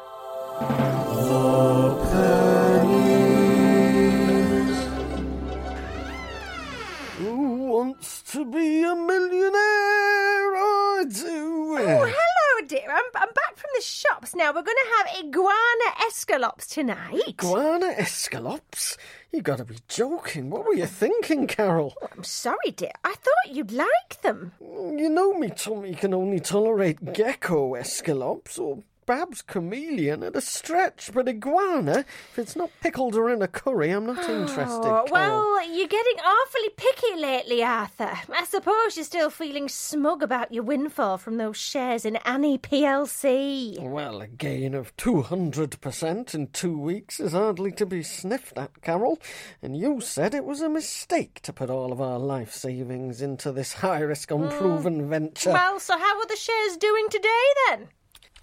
Wants 7.60 8.22
to 8.32 8.46
be 8.46 8.84
a 8.84 8.96
millionaire? 8.96 10.56
I 10.56 11.06
do. 11.10 11.78
Oh, 11.80 12.12
hello, 12.12 12.68
dear. 12.68 12.88
I'm, 12.90 13.04
I'm 13.16 13.34
back 13.34 13.56
from 13.56 13.70
the 13.76 13.82
shops 13.82 14.36
now. 14.36 14.48
We're 14.48 14.64
going 14.64 14.78
to 14.78 14.94
have 14.98 15.26
iguana 15.26 15.90
escalopes 16.10 16.68
tonight. 16.68 17.22
Iguana 17.28 17.94
escalopes? 17.98 18.98
You 19.32 19.42
gotta 19.42 19.66
be 19.66 19.78
joking. 19.88 20.50
What 20.50 20.66
were 20.66 20.74
you 20.74 20.86
thinking, 20.86 21.48
Carol? 21.48 21.94
Oh, 22.02 22.08
I'm 22.16 22.24
sorry, 22.24 22.72
dear. 22.76 22.94
I 23.04 23.14
thought 23.14 23.54
you'd 23.54 23.72
like 23.72 24.22
them. 24.22 24.54
You 24.62 25.10
know 25.10 25.34
me 25.34 25.50
tummy 25.50 25.94
can 25.96 26.14
only 26.14 26.40
tolerate 26.40 27.14
gecko 27.14 27.74
escalopes 27.74 28.58
or 28.58 28.84
Bab's 29.08 29.42
chameleon 29.42 30.22
at 30.22 30.36
a 30.36 30.42
stretch, 30.42 31.12
but 31.14 31.30
iguana, 31.30 32.00
if 32.32 32.38
it's 32.38 32.58
not 32.58 32.70
pickled 32.82 33.16
or 33.16 33.30
in 33.30 33.42
a 33.42 33.48
curry, 33.48 33.90
I'm 33.90 34.06
not 34.06 34.18
interested. 34.30 34.86
Oh, 34.86 35.06
well, 35.10 35.66
you're 35.66 35.88
getting 35.88 36.20
awfully 36.20 36.70
picky 36.76 37.16
lately, 37.16 37.64
Arthur. 37.64 38.12
I 38.30 38.44
suppose 38.44 38.98
you're 38.98 39.06
still 39.06 39.30
feeling 39.30 39.70
smug 39.70 40.22
about 40.22 40.54
your 40.54 40.64
windfall 40.64 41.18
from 41.18 41.38
those 41.38 41.56
shares 41.56 42.04
in 42.04 42.18
Annie 42.18 42.58
PLC. 42.58 43.80
Well, 43.82 44.20
a 44.20 44.28
gain 44.28 44.74
of 44.74 44.96
200% 44.98 46.36
in 46.36 46.48
two 46.48 46.78
weeks 46.78 47.22
is 47.22 47.32
hardly 47.32 47.72
to 47.72 47.86
be 47.86 48.04
sniffed 48.04 48.58
at, 48.58 48.82
Carol. 48.82 49.20
And 49.62 49.78
you 49.78 50.02
said 50.02 50.34
it 50.34 50.44
was 50.44 50.60
a 50.60 50.68
mistake 50.68 51.40
to 51.44 51.54
put 51.54 51.70
all 51.70 51.94
of 51.94 52.02
our 52.02 52.20
life 52.20 52.54
savings 52.54 53.22
into 53.22 53.54
this 53.54 53.72
high 53.72 54.02
risk, 54.02 54.32
hmm. 54.32 54.44
unproven 54.44 55.10
venture. 55.10 55.54
Well, 55.54 55.80
so 55.80 55.98
how 55.98 56.20
are 56.20 56.28
the 56.28 56.36
shares 56.36 56.76
doing 56.76 57.08
today 57.10 57.30
then? 57.70 57.88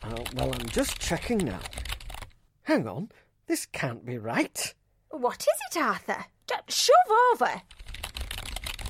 Oh, 0.06 0.25
well, 0.34 0.52
I'm 0.52 0.66
just 0.68 0.99
checking 0.99 1.38
now. 1.38 1.61
Hang 2.62 2.87
on, 2.88 3.11
this 3.46 3.66
can't 3.66 4.04
be 4.04 4.18
right. 4.18 4.75
What 5.11 5.40
is 5.42 5.76
it, 5.76 5.80
Arthur? 5.80 6.26
D- 6.46 6.54
shove 6.68 6.94
over. 7.32 7.62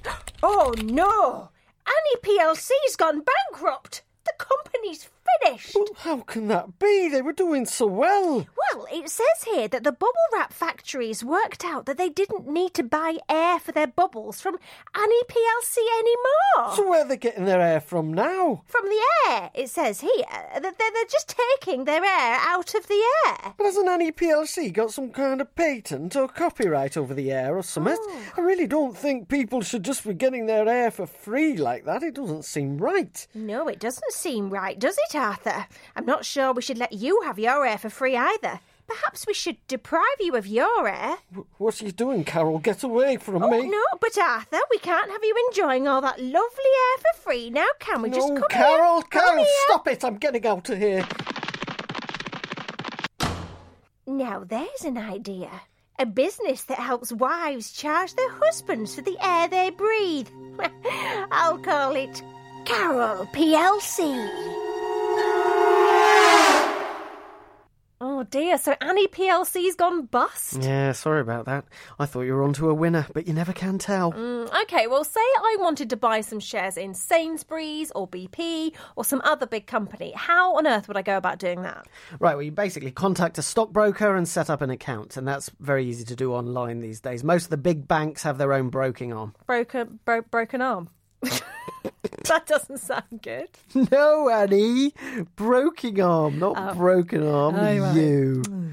Oh 0.42 0.74
no! 0.82 1.48
Annie 1.86 2.20
PLC's 2.38 2.96
gone 2.96 3.22
bankrupt. 3.22 4.02
The 4.24 4.32
company's 4.38 5.08
finished. 5.42 5.74
Well, 5.74 5.86
how 5.96 6.18
can 6.20 6.48
that 6.48 6.78
be? 6.78 7.08
They 7.08 7.22
were 7.22 7.32
doing 7.32 7.66
so 7.66 7.86
well. 7.86 8.46
Well, 8.72 8.86
it 8.92 9.08
says 9.08 9.44
here 9.46 9.68
that 9.68 9.84
the 9.84 9.92
bubble 9.92 10.12
wrap 10.32 10.52
factories 10.52 11.24
worked 11.24 11.64
out 11.64 11.86
that 11.86 11.98
they 11.98 12.08
didn't 12.08 12.48
need 12.48 12.74
to 12.74 12.82
buy 12.82 13.18
air 13.28 13.58
for 13.58 13.72
their 13.72 13.86
bubbles 13.86 14.40
from 14.40 14.58
Annie 14.94 15.22
PLC 15.28 15.78
anymore. 15.98 16.76
So 16.76 16.88
where 16.88 17.04
are 17.04 17.08
they 17.08 17.16
getting 17.16 17.44
their 17.44 17.60
air 17.60 17.80
from 17.80 18.12
now? 18.12 18.62
From 18.66 18.84
the 18.84 19.00
air, 19.30 19.50
it 19.54 19.68
says 19.70 20.00
here 20.00 20.10
that 20.30 20.62
they're, 20.62 20.72
they're 20.78 21.04
just 21.10 21.34
taking 21.60 21.84
their 21.84 22.04
air 22.04 22.38
out 22.40 22.74
of 22.74 22.86
the 22.86 23.02
air. 23.26 23.54
But 23.56 23.64
hasn't 23.64 23.88
Annie 23.88 24.12
PLC 24.12 24.72
got 24.72 24.92
some 24.92 25.10
kind 25.10 25.40
of 25.40 25.54
patent 25.54 26.16
or 26.16 26.28
copyright 26.28 26.96
over 26.96 27.14
the 27.14 27.30
air 27.32 27.56
or 27.56 27.62
something? 27.62 27.96
Oh. 27.98 28.22
I 28.36 28.40
really 28.40 28.66
don't 28.66 28.96
think 28.96 29.28
people 29.28 29.60
should 29.62 29.84
just 29.84 30.06
be 30.06 30.14
getting 30.14 30.46
their 30.46 30.68
air 30.68 30.90
for 30.90 31.06
free 31.06 31.56
like 31.56 31.84
that. 31.84 32.02
It 32.02 32.14
doesn't 32.14 32.44
seem 32.44 32.78
right. 32.78 33.26
No, 33.34 33.68
it 33.68 33.80
doesn't 33.80 34.12
seem 34.12 34.50
right, 34.50 34.78
does 34.78 34.96
it, 35.10 35.13
Arthur? 35.14 35.66
I'm 35.96 36.06
not 36.06 36.24
sure 36.24 36.52
we 36.52 36.62
should 36.62 36.78
let 36.78 36.92
you 36.92 37.22
have 37.24 37.38
your 37.38 37.64
air 37.66 37.78
for 37.78 37.90
free 37.90 38.16
either. 38.16 38.60
Perhaps 38.86 39.26
we 39.26 39.32
should 39.32 39.56
deprive 39.66 40.02
you 40.20 40.36
of 40.36 40.46
your 40.46 40.86
air. 40.86 41.16
What 41.56 41.80
are 41.80 41.86
you 41.86 41.92
doing, 41.92 42.22
Carol? 42.22 42.58
Get 42.58 42.82
away 42.82 43.16
from 43.16 43.42
Oh, 43.42 43.48
me. 43.50 43.66
no, 43.68 43.82
but 43.98 44.18
Arthur, 44.18 44.58
we 44.70 44.78
can't 44.78 45.10
have 45.10 45.24
you 45.24 45.34
enjoying 45.48 45.88
all 45.88 46.02
that 46.02 46.20
lovely 46.20 46.34
air 46.34 46.98
for 46.98 47.22
free 47.22 47.48
now, 47.48 47.66
can 47.78 48.02
we? 48.02 48.10
Just 48.10 48.28
No, 48.28 48.34
come 48.40 48.48
Carol, 48.50 48.94
here. 48.96 49.02
Come 49.10 49.22
Carol, 49.22 49.36
here. 49.38 49.46
stop 49.68 49.88
it. 49.88 50.04
I'm 50.04 50.16
getting 50.18 50.46
out 50.46 50.68
of 50.68 50.76
here. 50.78 51.06
Now 54.06 54.44
there's 54.44 54.84
an 54.84 54.98
idea. 54.98 55.50
A 55.98 56.04
business 56.06 56.64
that 56.64 56.78
helps 56.78 57.12
wives 57.12 57.72
charge 57.72 58.14
their 58.14 58.30
husbands 58.30 58.94
for 58.94 59.00
the 59.00 59.16
air 59.24 59.48
they 59.48 59.70
breathe. 59.70 60.28
I'll 61.32 61.58
call 61.58 61.96
it 61.96 62.22
Carol 62.66 63.26
PLC. 63.32 64.63
Oh 68.24 68.28
dear, 68.30 68.56
so 68.56 68.74
Annie 68.80 69.06
PLC's 69.06 69.74
gone 69.74 70.06
bust? 70.06 70.62
Yeah, 70.62 70.92
sorry 70.92 71.20
about 71.20 71.44
that. 71.44 71.66
I 71.98 72.06
thought 72.06 72.22
you 72.22 72.32
were 72.32 72.42
onto 72.42 72.70
a 72.70 72.74
winner, 72.74 73.06
but 73.12 73.26
you 73.28 73.34
never 73.34 73.52
can 73.52 73.76
tell. 73.76 74.12
Mm, 74.12 74.50
Okay, 74.62 74.86
well, 74.86 75.04
say 75.04 75.20
I 75.20 75.56
wanted 75.60 75.90
to 75.90 75.96
buy 75.98 76.22
some 76.22 76.40
shares 76.40 76.78
in 76.78 76.94
Sainsbury's 76.94 77.90
or 77.94 78.08
BP 78.08 78.72
or 78.96 79.04
some 79.04 79.20
other 79.24 79.46
big 79.46 79.66
company. 79.66 80.12
How 80.16 80.56
on 80.56 80.66
earth 80.66 80.88
would 80.88 80.96
I 80.96 81.02
go 81.02 81.18
about 81.18 81.38
doing 81.38 81.60
that? 81.62 81.86
Right, 82.18 82.34
well, 82.34 82.42
you 82.42 82.50
basically 82.50 82.92
contact 82.92 83.36
a 83.36 83.42
stockbroker 83.42 84.16
and 84.16 84.26
set 84.26 84.48
up 84.48 84.62
an 84.62 84.70
account, 84.70 85.18
and 85.18 85.28
that's 85.28 85.50
very 85.60 85.84
easy 85.84 86.04
to 86.06 86.16
do 86.16 86.32
online 86.32 86.80
these 86.80 87.00
days. 87.00 87.22
Most 87.22 87.44
of 87.44 87.50
the 87.50 87.58
big 87.58 87.86
banks 87.86 88.22
have 88.22 88.38
their 88.38 88.54
own 88.54 88.70
broking 88.70 89.12
arm. 89.12 89.34
Broken, 89.46 90.00
bro- 90.06 90.22
broken 90.22 90.62
arm. 90.62 90.88
that 92.28 92.46
doesn't 92.46 92.78
sound 92.78 93.20
good. 93.22 93.48
No, 93.90 94.30
Annie, 94.30 94.94
Broken 95.36 96.00
arm, 96.00 96.38
not 96.38 96.54
oh. 96.56 96.74
broken 96.74 97.26
arm. 97.26 97.54
Oh, 97.54 97.58
right. 97.58 97.94
You. 97.94 98.42
Mm. 98.46 98.72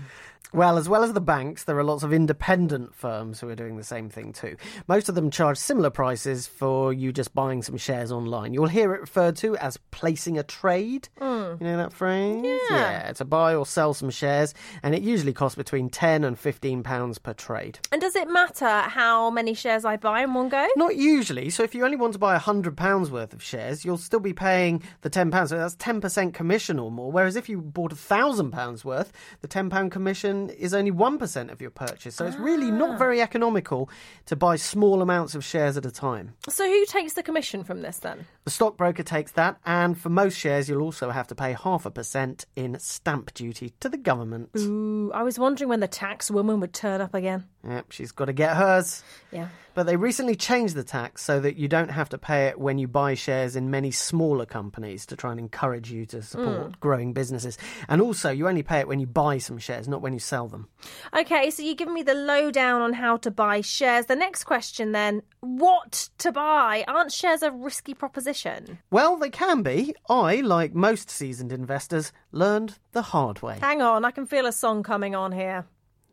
Well, 0.54 0.78
as 0.78 0.90
well 0.90 1.04
as 1.04 1.14
the 1.14 1.22
banks, 1.22 1.64
there 1.64 1.78
are 1.78 1.84
lots 1.84 2.04
of 2.04 2.12
independent 2.12 2.94
firms 2.94 3.40
who 3.40 3.48
are 3.48 3.56
doing 3.56 3.78
the 3.78 3.84
same 3.84 4.10
thing 4.10 4.34
too. 4.34 4.58
Most 4.88 5.08
of 5.08 5.16
them 5.16 5.32
charge 5.32 5.58
similar 5.58 5.90
prices 5.90 6.46
for 6.46 6.92
you 6.92 7.14
just 7.14 7.34
buying 7.34 7.62
some 7.62 7.78
shares 7.78 8.12
online. 8.12 8.54
You'll 8.54 8.68
hear 8.68 8.94
it 8.94 9.00
referred 9.02 9.38
to 9.38 9.56
as 9.58 9.78
placing 9.92 10.38
a 10.38 10.44
trade. 10.44 11.08
Hmm. 11.20 11.56
You 11.60 11.68
know 11.68 11.78
that 11.78 11.94
phrase? 11.94 12.44
Yeah. 12.70 13.12
to 13.14 13.24
buy 13.26 13.56
or 13.56 13.66
sell 13.66 13.94
some 13.94 14.10
shares, 14.10 14.54
and 14.84 14.94
it 14.94 15.02
usually 15.02 15.34
costs 15.34 15.56
between 15.56 15.90
10 15.90 16.24
and 16.24 16.38
15 16.38 16.84
pounds 16.84 17.18
per 17.18 17.34
trade. 17.34 17.80
And 17.92 18.02
does 18.02 18.16
it 18.16 18.30
matter 18.30 18.82
how 18.82 19.30
many 19.30 19.54
shares 19.54 19.86
I 19.86 19.96
buy 19.98 20.24
in 20.24 20.34
one 20.34 20.50
go? 20.50 20.68
Not 20.76 20.96
usually. 20.98 21.50
So 21.50 21.64
if 21.64 21.74
you 21.74 21.86
only 21.86 21.98
want 21.98 22.14
to 22.14 22.20
buy 22.20 22.38
hundred 22.38 22.76
pounds 22.76 23.10
worth 23.10 23.34
of 23.34 23.42
shares, 23.42 23.86
you'll 23.86 23.98
still 23.98 24.20
be 24.20 24.34
paying 24.34 24.84
the 25.02 25.10
ten 25.10 25.32
pounds. 25.32 25.50
So 25.52 25.58
that's 25.58 25.76
ten 25.76 26.02
percent 26.02 26.34
commission 26.34 26.78
or 26.80 26.92
more. 26.92 27.12
Whereas 27.12 27.36
if 27.36 27.48
you 27.48 27.62
bought 27.62 27.94
a 27.94 27.96
thousand 27.96 28.52
pounds 28.52 28.84
worth, 28.84 29.12
the 29.42 29.48
ten 29.48 29.70
pound 29.70 29.92
commission 29.92 30.41
is 30.50 30.74
only 30.74 30.92
one 30.92 31.18
percent 31.18 31.52
of 31.52 31.62
your 31.62 31.70
purchase. 31.70 32.16
So 32.16 32.26
it's 32.26 32.38
really 32.38 32.72
not 32.72 32.92
ah. 32.92 32.98
very 32.98 33.22
economical 33.22 33.90
to 34.26 34.36
buy 34.36 34.56
small 34.56 35.02
amounts 35.02 35.36
of 35.36 35.44
shares 35.44 35.78
at 35.78 35.86
a 35.86 35.92
time. 35.92 36.34
So 36.50 36.68
who 36.68 36.86
takes 36.86 37.14
the 37.14 37.24
commission 37.24 37.64
from 37.64 37.82
this 37.82 38.00
then? 38.00 38.26
The 38.46 38.52
stockbroker 38.52 39.04
takes 39.04 39.32
that, 39.34 39.58
and 39.66 39.98
for 39.98 40.10
most 40.10 40.38
shares, 40.38 40.68
you'll 40.68 40.82
also 40.82 41.12
have 41.12 41.28
to 41.28 41.36
pay 41.36 41.54
half 41.54 41.86
a 41.86 41.92
percent 41.92 42.46
in 42.56 42.80
stamp 42.80 43.34
duty 43.34 43.74
to 43.80 43.90
the 43.90 43.98
government. 43.98 44.50
Ooh, 44.58 45.12
I 45.14 45.24
was 45.24 45.38
wondering 45.38 45.70
when 45.70 45.80
the 45.80 45.88
tax 45.88 46.32
woman 46.32 46.60
would 46.60 46.74
turn 46.74 47.02
up 47.02 47.14
again. 47.14 47.46
Yep, 47.68 47.92
she's 47.92 48.12
got 48.12 48.26
to 48.26 48.34
get 48.34 48.56
hers. 48.56 49.04
Yeah. 49.32 49.50
But 49.74 49.86
they 49.86 49.96
recently 49.96 50.36
changed 50.36 50.76
the 50.76 50.84
tax 50.84 51.24
so 51.24 51.40
that 51.40 51.56
you 51.58 51.68
don't 51.68 51.92
have 51.92 52.10
to 52.10 52.18
pay 52.18 52.48
it 52.48 52.60
when 52.60 52.78
you 52.78 52.88
buy 52.88 53.14
shares 53.14 53.56
in 53.56 53.72
many 53.72 53.92
smaller 53.92 54.46
companies 54.46 55.06
to 55.08 55.16
try 55.16 55.32
and 55.32 55.40
encourage 55.40 55.92
you 55.92 56.06
to 56.08 56.22
support 56.22 56.68
hmm. 56.68 56.72
growing 56.80 57.14
businesses. 57.14 57.58
And 57.88 58.02
also, 58.02 58.32
you 58.32 58.48
only 58.48 58.64
pay 58.64 58.80
it 58.80 58.88
when 58.88 59.00
you 59.00 59.08
buy 59.08 59.38
some 59.38 59.58
shares, 59.58 59.88
not 59.88 60.02
when 60.02 60.14
you 60.14 60.20
sell 60.20 60.48
them. 60.48 60.68
Okay, 61.16 61.50
so 61.52 61.64
you 61.64 61.76
give 61.76 61.90
me 61.90 62.04
the 62.04 62.14
lowdown 62.14 62.82
on 62.82 62.94
how 62.94 63.18
to 63.18 63.32
buy 63.32 63.62
shares. 63.62 64.08
The 64.08 64.16
next 64.16 64.44
question 64.44 64.92
then 64.92 65.22
what 65.40 66.10
to 66.20 66.32
buy? 66.32 66.86
Aren't 66.88 67.12
shares 67.12 67.42
a 67.42 67.52
risky 67.52 67.94
proposition? 67.94 68.80
Well, 68.92 69.18
they 69.18 69.30
can 69.30 69.64
be. 69.64 69.96
I, 70.10 70.42
like 70.42 70.76
most 70.76 71.10
seasoned 71.10 71.52
investors, 71.52 72.12
learned 72.32 72.78
the 72.92 73.02
hard 73.02 73.42
way. 73.42 73.58
Hang 73.60 73.82
on, 73.82 74.06
I 74.06 74.12
can 74.12 74.26
feel 74.26 74.46
a 74.46 74.52
song 74.52 74.84
coming 74.84 75.16
on 75.16 75.32
here. 75.32 75.66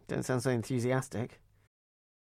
Don't 0.06 0.24
sound 0.24 0.42
so 0.42 0.50
enthusiastic. 0.50 1.40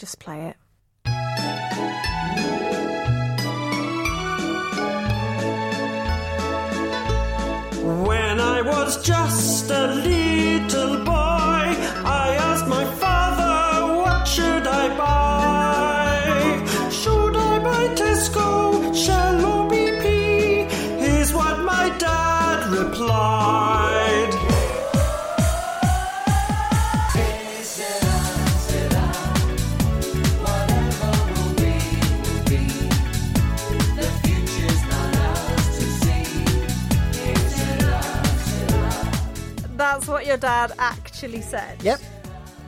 Just 0.00 0.18
play 0.18 0.46
it. 0.46 0.56
When 7.84 8.40
I 8.40 8.62
was 8.64 9.04
just 9.04 9.70
a 9.70 9.88
little 9.88 11.04
boy, 11.04 11.09
dad 40.40 40.72
actually 40.78 41.42
said. 41.42 41.82
Yep. 41.82 42.00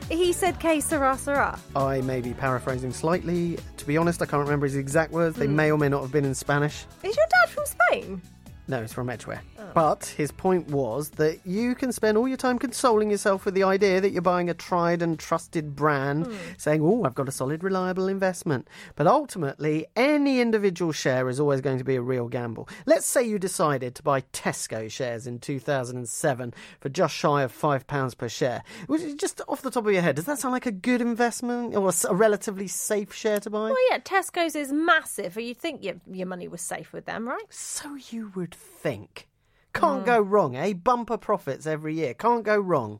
He 0.09 0.33
said 0.33 0.59
que 0.59 0.81
sera 0.81 1.17
sera. 1.17 1.59
I 1.75 2.01
may 2.01 2.21
be 2.21 2.33
paraphrasing 2.33 2.91
slightly. 2.91 3.57
To 3.77 3.85
be 3.85 3.97
honest, 3.97 4.21
I 4.21 4.25
can't 4.25 4.43
remember 4.43 4.65
his 4.65 4.75
exact 4.75 5.11
words. 5.11 5.37
They 5.37 5.47
hmm. 5.47 5.55
may 5.55 5.71
or 5.71 5.77
may 5.77 5.89
not 5.89 6.01
have 6.01 6.11
been 6.11 6.25
in 6.25 6.35
Spanish. 6.35 6.85
Is 7.03 7.15
your 7.15 7.25
dad 7.29 7.49
from 7.49 7.65
Spain? 7.65 8.21
No, 8.67 8.81
it's 8.81 8.93
from 8.93 9.09
Edgware. 9.09 9.41
Oh. 9.59 9.71
But 9.73 10.05
his 10.17 10.31
point 10.31 10.67
was 10.67 11.09
that 11.11 11.45
you 11.45 11.75
can 11.75 11.91
spend 11.91 12.17
all 12.17 12.27
your 12.27 12.37
time 12.37 12.57
consoling 12.57 13.11
yourself 13.11 13.43
with 13.43 13.55
the 13.55 13.63
idea 13.63 13.99
that 13.99 14.11
you're 14.11 14.21
buying 14.21 14.49
a 14.49 14.53
tried 14.53 15.01
and 15.01 15.19
trusted 15.19 15.75
brand, 15.75 16.27
hmm. 16.27 16.35
saying, 16.57 16.81
oh, 16.81 17.03
I've 17.03 17.15
got 17.15 17.27
a 17.27 17.31
solid, 17.31 17.63
reliable 17.63 18.07
investment. 18.07 18.69
But 18.95 19.07
ultimately, 19.07 19.87
any 19.95 20.39
individual 20.39 20.93
share 20.93 21.27
is 21.27 21.39
always 21.39 21.59
going 21.59 21.77
to 21.77 21.83
be 21.83 21.95
a 21.95 22.01
real 22.01 22.29
gamble. 22.29 22.69
Let's 22.85 23.05
say 23.05 23.23
you 23.23 23.37
decided 23.37 23.95
to 23.95 24.03
buy 24.03 24.21
Tesco 24.31 24.89
shares 24.89 25.27
in 25.27 25.39
2007 25.39 26.53
for 26.79 26.89
just 26.89 27.13
shy 27.13 27.43
of 27.43 27.53
£5 27.53 28.17
per 28.17 28.29
share. 28.29 28.63
Which 28.87 29.01
is 29.01 29.15
just 29.15 29.41
off 29.47 29.61
the 29.61 29.71
top 29.71 29.85
of 29.85 29.91
your 29.91 30.01
head, 30.01 30.15
does 30.15 30.25
that 30.25 30.39
sound 30.39 30.53
like 30.53 30.65
a 30.65 30.71
good 30.71 31.01
investment 31.01 31.75
or 31.75 31.91
a 32.09 32.15
relatively 32.15 32.67
safe 32.67 33.13
share 33.13 33.41
to 33.41 33.49
buy? 33.49 33.71
Well, 33.71 33.89
yeah, 33.91 33.99
Tesco's 33.99 34.55
is 34.55 34.71
massive. 34.71 35.35
You'd 35.35 35.57
think 35.57 35.83
your, 35.83 35.95
your 36.09 36.27
money 36.27 36.47
was 36.47 36.61
safe 36.61 36.93
with 36.93 37.05
them, 37.05 37.27
right? 37.27 37.43
So 37.49 37.95
you 38.09 38.31
would 38.35 38.52
think. 38.53 39.27
Can't 39.73 40.05
go 40.05 40.19
wrong, 40.19 40.55
eh? 40.55 40.73
Bumper 40.73 41.17
profits 41.17 41.65
every 41.65 41.95
year. 41.95 42.13
Can't 42.13 42.43
go 42.43 42.57
wrong. 42.57 42.99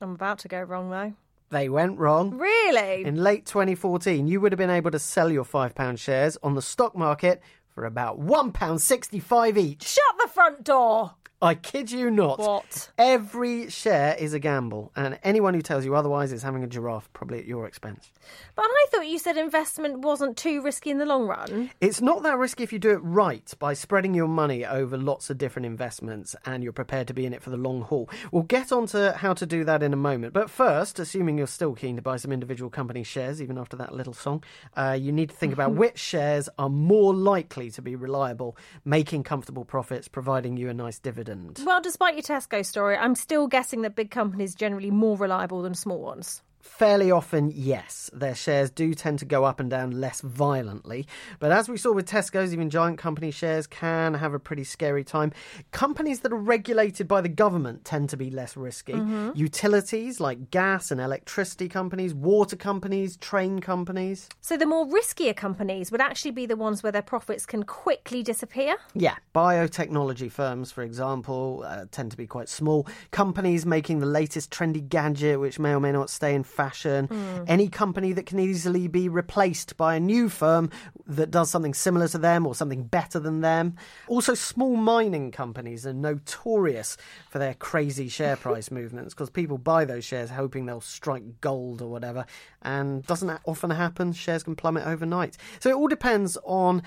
I'm 0.00 0.12
about 0.12 0.38
to 0.40 0.48
go 0.48 0.62
wrong, 0.62 0.90
though. 0.90 1.14
They 1.50 1.68
went 1.68 1.98
wrong. 1.98 2.36
Really? 2.38 3.04
In 3.04 3.22
late 3.22 3.46
2014, 3.46 4.26
you 4.26 4.40
would 4.40 4.52
have 4.52 4.58
been 4.58 4.70
able 4.70 4.90
to 4.90 4.98
sell 4.98 5.30
your 5.30 5.44
£5 5.44 5.98
shares 5.98 6.36
on 6.42 6.54
the 6.54 6.62
stock 6.62 6.96
market 6.96 7.40
for 7.68 7.84
about 7.84 8.20
£1.65 8.20 9.56
each. 9.56 9.86
Shut 9.86 10.04
the 10.20 10.28
front 10.28 10.64
door! 10.64 11.14
I 11.42 11.54
kid 11.54 11.90
you 11.90 12.10
not. 12.10 12.38
What? 12.38 12.90
Every 12.96 13.68
share 13.68 14.14
is 14.14 14.32
a 14.32 14.38
gamble, 14.38 14.90
and 14.96 15.18
anyone 15.22 15.52
who 15.52 15.60
tells 15.60 15.84
you 15.84 15.94
otherwise 15.94 16.32
is 16.32 16.42
having 16.42 16.64
a 16.64 16.66
giraffe, 16.66 17.12
probably 17.12 17.38
at 17.38 17.44
your 17.44 17.66
expense. 17.66 18.10
But 18.54 18.64
I 18.64 18.86
thought 18.90 19.06
you 19.06 19.18
said 19.18 19.36
investment 19.36 19.98
wasn't 19.98 20.38
too 20.38 20.62
risky 20.62 20.90
in 20.90 20.96
the 20.96 21.04
long 21.04 21.26
run. 21.26 21.70
It's 21.78 22.00
not 22.00 22.22
that 22.22 22.38
risky 22.38 22.62
if 22.62 22.72
you 22.72 22.78
do 22.78 22.90
it 22.90 23.00
right 23.02 23.52
by 23.58 23.74
spreading 23.74 24.14
your 24.14 24.28
money 24.28 24.64
over 24.64 24.96
lots 24.96 25.28
of 25.28 25.36
different 25.36 25.66
investments 25.66 26.34
and 26.46 26.64
you're 26.64 26.72
prepared 26.72 27.06
to 27.08 27.14
be 27.14 27.26
in 27.26 27.34
it 27.34 27.42
for 27.42 27.50
the 27.50 27.58
long 27.58 27.82
haul. 27.82 28.08
We'll 28.32 28.44
get 28.44 28.72
on 28.72 28.86
to 28.88 29.12
how 29.12 29.34
to 29.34 29.44
do 29.44 29.62
that 29.64 29.82
in 29.82 29.92
a 29.92 29.96
moment. 29.96 30.32
But 30.32 30.48
first, 30.48 30.98
assuming 30.98 31.36
you're 31.36 31.46
still 31.46 31.74
keen 31.74 31.96
to 31.96 32.02
buy 32.02 32.16
some 32.16 32.32
individual 32.32 32.70
company 32.70 33.02
shares, 33.02 33.42
even 33.42 33.58
after 33.58 33.76
that 33.76 33.94
little 33.94 34.14
song, 34.14 34.42
uh, 34.74 34.96
you 34.98 35.12
need 35.12 35.28
to 35.28 35.36
think 35.36 35.52
about 35.52 35.74
which 35.74 35.98
shares 35.98 36.48
are 36.58 36.70
more 36.70 37.14
likely 37.14 37.70
to 37.72 37.82
be 37.82 37.94
reliable, 37.94 38.56
making 38.86 39.22
comfortable 39.22 39.66
profits, 39.66 40.08
providing 40.08 40.56
you 40.56 40.70
a 40.70 40.74
nice 40.74 40.98
dividend. 40.98 41.25
Well, 41.64 41.80
despite 41.80 42.14
your 42.14 42.22
Tesco 42.22 42.64
story, 42.64 42.96
I'm 42.96 43.14
still 43.14 43.46
guessing 43.46 43.82
that 43.82 43.94
big 43.94 44.10
companies 44.10 44.54
generally 44.54 44.90
more 44.90 45.16
reliable 45.16 45.62
than 45.62 45.74
small 45.74 46.00
ones. 46.00 46.42
Fairly 46.66 47.10
often, 47.10 47.50
yes. 47.54 48.10
Their 48.12 48.34
shares 48.34 48.70
do 48.70 48.92
tend 48.92 49.18
to 49.20 49.24
go 49.24 49.44
up 49.44 49.60
and 49.60 49.70
down 49.70 49.92
less 49.92 50.20
violently. 50.20 51.06
But 51.38 51.52
as 51.52 51.70
we 51.70 51.78
saw 51.78 51.92
with 51.92 52.06
Tesco's, 52.06 52.52
even 52.52 52.68
giant 52.68 52.98
company 52.98 53.30
shares 53.30 53.66
can 53.66 54.12
have 54.12 54.34
a 54.34 54.38
pretty 54.38 54.64
scary 54.64 55.02
time. 55.02 55.32
Companies 55.70 56.20
that 56.20 56.32
are 56.32 56.36
regulated 56.36 57.08
by 57.08 57.22
the 57.22 57.30
government 57.30 57.86
tend 57.86 58.10
to 58.10 58.16
be 58.18 58.30
less 58.30 58.56
risky. 58.58 59.00
Utilities 59.34 60.20
like 60.20 60.50
gas 60.50 60.90
and 60.90 61.00
electricity 61.00 61.68
companies, 61.68 62.12
water 62.12 62.56
companies, 62.56 63.16
train 63.16 63.60
companies. 63.60 64.28
So 64.42 64.58
the 64.58 64.66
more 64.66 64.86
riskier 64.86 65.34
companies 65.34 65.90
would 65.90 66.02
actually 66.02 66.32
be 66.32 66.44
the 66.44 66.56
ones 66.56 66.82
where 66.82 66.92
their 66.92 67.00
profits 67.00 67.46
can 67.46 67.62
quickly 67.62 68.22
disappear. 68.22 68.76
Yeah, 68.92 69.14
biotechnology 69.34 70.30
firms, 70.30 70.72
for 70.72 70.82
example, 70.82 71.64
uh, 71.66 71.86
tend 71.90 72.10
to 72.10 72.16
be 72.16 72.26
quite 72.26 72.48
small. 72.48 72.86
Companies 73.12 73.64
making 73.64 74.00
the 74.00 74.06
latest 74.06 74.50
trendy 74.50 74.86
gadget, 74.86 75.40
which 75.40 75.58
may 75.58 75.72
or 75.72 75.80
may 75.80 75.92
not 75.92 76.10
stay 76.10 76.34
in 76.34 76.42
fashion. 76.56 77.06
Hmm. 77.06 77.44
Any 77.46 77.68
company 77.68 78.12
that 78.14 78.26
can 78.26 78.40
easily 78.40 78.88
be 78.88 79.08
replaced 79.08 79.76
by 79.76 79.94
a 79.94 80.00
new 80.00 80.28
firm 80.28 80.70
that 81.06 81.30
does 81.30 81.50
something 81.50 81.74
similar 81.74 82.08
to 82.08 82.18
them 82.18 82.46
or 82.46 82.54
something 82.54 82.84
better 82.84 83.20
than 83.20 83.42
them. 83.42 83.76
Also, 84.08 84.34
small 84.34 84.76
mining 84.76 85.30
companies 85.30 85.86
are 85.86 85.92
notorious 85.92 86.96
for 87.30 87.38
their 87.38 87.54
crazy 87.54 88.08
share 88.08 88.36
price 88.46 88.70
movements 88.70 89.14
because 89.14 89.30
people 89.30 89.58
buy 89.58 89.84
those 89.84 90.04
shares 90.04 90.30
hoping 90.30 90.66
they'll 90.66 90.80
strike 90.80 91.40
gold 91.40 91.82
or 91.82 91.88
whatever. 91.88 92.24
And 92.62 93.06
doesn't 93.06 93.28
that 93.28 93.42
often 93.44 93.70
happen? 93.70 94.12
Shares 94.12 94.42
can 94.42 94.56
plummet 94.56 94.86
overnight. 94.86 95.36
So 95.60 95.70
it 95.70 95.74
all 95.76 95.88
depends 95.88 96.36
on 96.44 96.82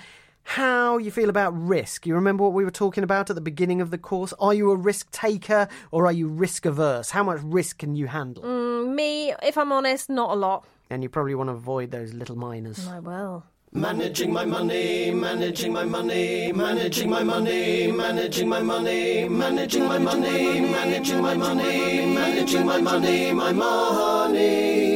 how 0.50 0.98
you 0.98 1.12
feel 1.12 1.30
about 1.30 1.52
risk. 1.56 2.06
You 2.08 2.16
remember 2.16 2.42
what 2.42 2.54
we 2.54 2.64
were 2.64 2.72
talking 2.72 3.04
about 3.04 3.30
at 3.30 3.36
the 3.36 3.40
beginning 3.40 3.80
of 3.80 3.92
the 3.92 3.98
course? 3.98 4.34
Are 4.40 4.52
you 4.52 4.72
a 4.72 4.76
risk 4.76 5.08
taker 5.12 5.68
or 5.92 6.06
are 6.06 6.12
you 6.12 6.26
risk 6.26 6.66
averse? 6.66 7.10
How 7.10 7.22
much 7.22 7.38
risk 7.44 7.78
can 7.78 7.94
you 7.94 8.08
handle? 8.08 8.42
Mm, 8.42 8.96
me, 8.96 9.32
if 9.44 9.56
I'm 9.56 9.70
honest, 9.70 10.10
not 10.10 10.30
a 10.30 10.34
lot. 10.34 10.66
And 10.90 11.04
you 11.04 11.08
probably 11.08 11.36
want 11.36 11.50
to 11.50 11.52
avoid 11.52 11.92
those 11.92 12.12
little 12.14 12.34
miners. 12.36 12.84
I 12.88 12.98
will. 12.98 13.44
Managing 13.72 14.32
my 14.32 14.44
money, 14.44 15.12
managing 15.12 15.72
my 15.72 15.84
money, 15.84 16.50
managing 16.52 17.08
my 17.08 17.22
money, 17.22 17.92
managing 17.92 18.48
my 18.48 18.60
money, 18.60 19.28
managing 19.28 19.84
my 19.86 19.98
money, 19.98 20.60
managing 20.60 21.22
my 21.22 21.34
money, 21.34 22.06
managing 22.12 22.66
my 22.66 22.80
money, 22.80 23.32
my 23.32 23.52
money. 23.52 24.89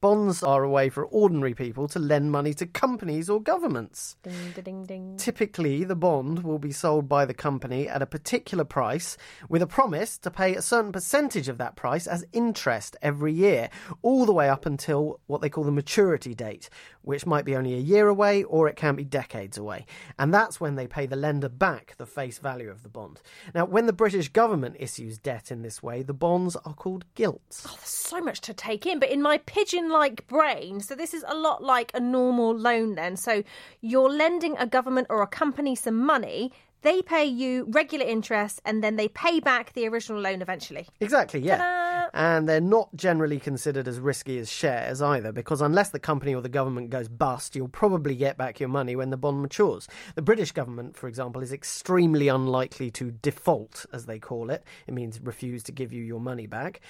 Bonds 0.00 0.44
are 0.44 0.62
a 0.62 0.70
way 0.70 0.88
for 0.88 1.04
ordinary 1.06 1.54
people 1.54 1.88
to 1.88 1.98
lend 1.98 2.30
money 2.30 2.54
to 2.54 2.66
companies 2.66 3.28
or 3.28 3.42
governments. 3.42 4.16
Ding, 4.22 4.52
ding, 4.54 4.62
ding, 4.62 4.84
ding. 4.84 5.16
Typically, 5.16 5.82
the 5.82 5.96
bond 5.96 6.44
will 6.44 6.60
be 6.60 6.70
sold 6.70 7.08
by 7.08 7.24
the 7.24 7.34
company 7.34 7.88
at 7.88 8.00
a 8.00 8.06
particular 8.06 8.62
price 8.62 9.16
with 9.48 9.60
a 9.60 9.66
promise 9.66 10.16
to 10.18 10.30
pay 10.30 10.54
a 10.54 10.62
certain 10.62 10.92
percentage 10.92 11.48
of 11.48 11.58
that 11.58 11.74
price 11.74 12.06
as 12.06 12.24
interest 12.32 12.96
every 13.02 13.32
year, 13.32 13.70
all 14.02 14.24
the 14.24 14.32
way 14.32 14.48
up 14.48 14.66
until 14.66 15.18
what 15.26 15.40
they 15.40 15.48
call 15.48 15.64
the 15.64 15.72
maturity 15.72 16.32
date, 16.32 16.70
which 17.02 17.26
might 17.26 17.44
be 17.44 17.56
only 17.56 17.74
a 17.74 17.78
year 17.78 18.06
away 18.06 18.44
or 18.44 18.68
it 18.68 18.76
can 18.76 18.94
be 18.94 19.04
decades 19.04 19.58
away. 19.58 19.84
And 20.16 20.32
that's 20.32 20.60
when 20.60 20.76
they 20.76 20.86
pay 20.86 21.06
the 21.06 21.16
lender 21.16 21.48
back 21.48 21.96
the 21.98 22.06
face 22.06 22.38
value 22.38 22.70
of 22.70 22.84
the 22.84 22.88
bond. 22.88 23.20
Now, 23.52 23.64
when 23.64 23.86
the 23.86 23.92
British 23.92 24.28
government 24.28 24.76
issues 24.78 25.18
debt 25.18 25.50
in 25.50 25.62
this 25.62 25.82
way, 25.82 26.02
the 26.02 26.14
bonds 26.14 26.54
are 26.54 26.74
called 26.74 27.04
gilts. 27.16 27.64
Oh, 27.66 27.74
there's 27.74 27.88
so 27.88 28.20
much 28.20 28.40
to 28.42 28.54
take 28.54 28.86
in, 28.86 29.00
but 29.00 29.10
in 29.10 29.20
my 29.20 29.38
pigeon 29.38 29.87
like 29.90 30.26
brain, 30.26 30.80
so 30.80 30.94
this 30.94 31.14
is 31.14 31.24
a 31.26 31.34
lot 31.34 31.62
like 31.62 31.90
a 31.94 32.00
normal 32.00 32.56
loan 32.56 32.94
then. 32.94 33.16
So 33.16 33.42
you're 33.80 34.10
lending 34.10 34.56
a 34.58 34.66
government 34.66 35.06
or 35.10 35.22
a 35.22 35.26
company 35.26 35.74
some 35.74 35.98
money. 35.98 36.52
They 36.82 37.02
pay 37.02 37.24
you 37.24 37.66
regular 37.70 38.06
interest 38.06 38.60
and 38.64 38.84
then 38.84 38.94
they 38.94 39.08
pay 39.08 39.40
back 39.40 39.72
the 39.72 39.88
original 39.88 40.20
loan 40.20 40.40
eventually. 40.40 40.86
Exactly, 41.00 41.40
yeah. 41.40 41.56
Ta-da! 41.56 42.08
And 42.14 42.48
they're 42.48 42.60
not 42.60 42.94
generally 42.94 43.40
considered 43.40 43.88
as 43.88 43.98
risky 43.98 44.38
as 44.38 44.48
shares 44.48 45.02
either, 45.02 45.32
because 45.32 45.60
unless 45.60 45.90
the 45.90 45.98
company 45.98 46.36
or 46.36 46.40
the 46.40 46.48
government 46.48 46.90
goes 46.90 47.08
bust, 47.08 47.56
you'll 47.56 47.66
probably 47.66 48.14
get 48.14 48.38
back 48.38 48.60
your 48.60 48.68
money 48.68 48.94
when 48.94 49.10
the 49.10 49.16
bond 49.16 49.42
matures. 49.42 49.88
The 50.14 50.22
British 50.22 50.52
government, 50.52 50.96
for 50.96 51.08
example, 51.08 51.42
is 51.42 51.52
extremely 51.52 52.28
unlikely 52.28 52.92
to 52.92 53.10
default, 53.10 53.84
as 53.92 54.06
they 54.06 54.20
call 54.20 54.48
it. 54.48 54.62
It 54.86 54.94
means 54.94 55.20
refuse 55.20 55.64
to 55.64 55.72
give 55.72 55.92
you 55.92 56.04
your 56.04 56.20
money 56.20 56.46
back. 56.46 56.80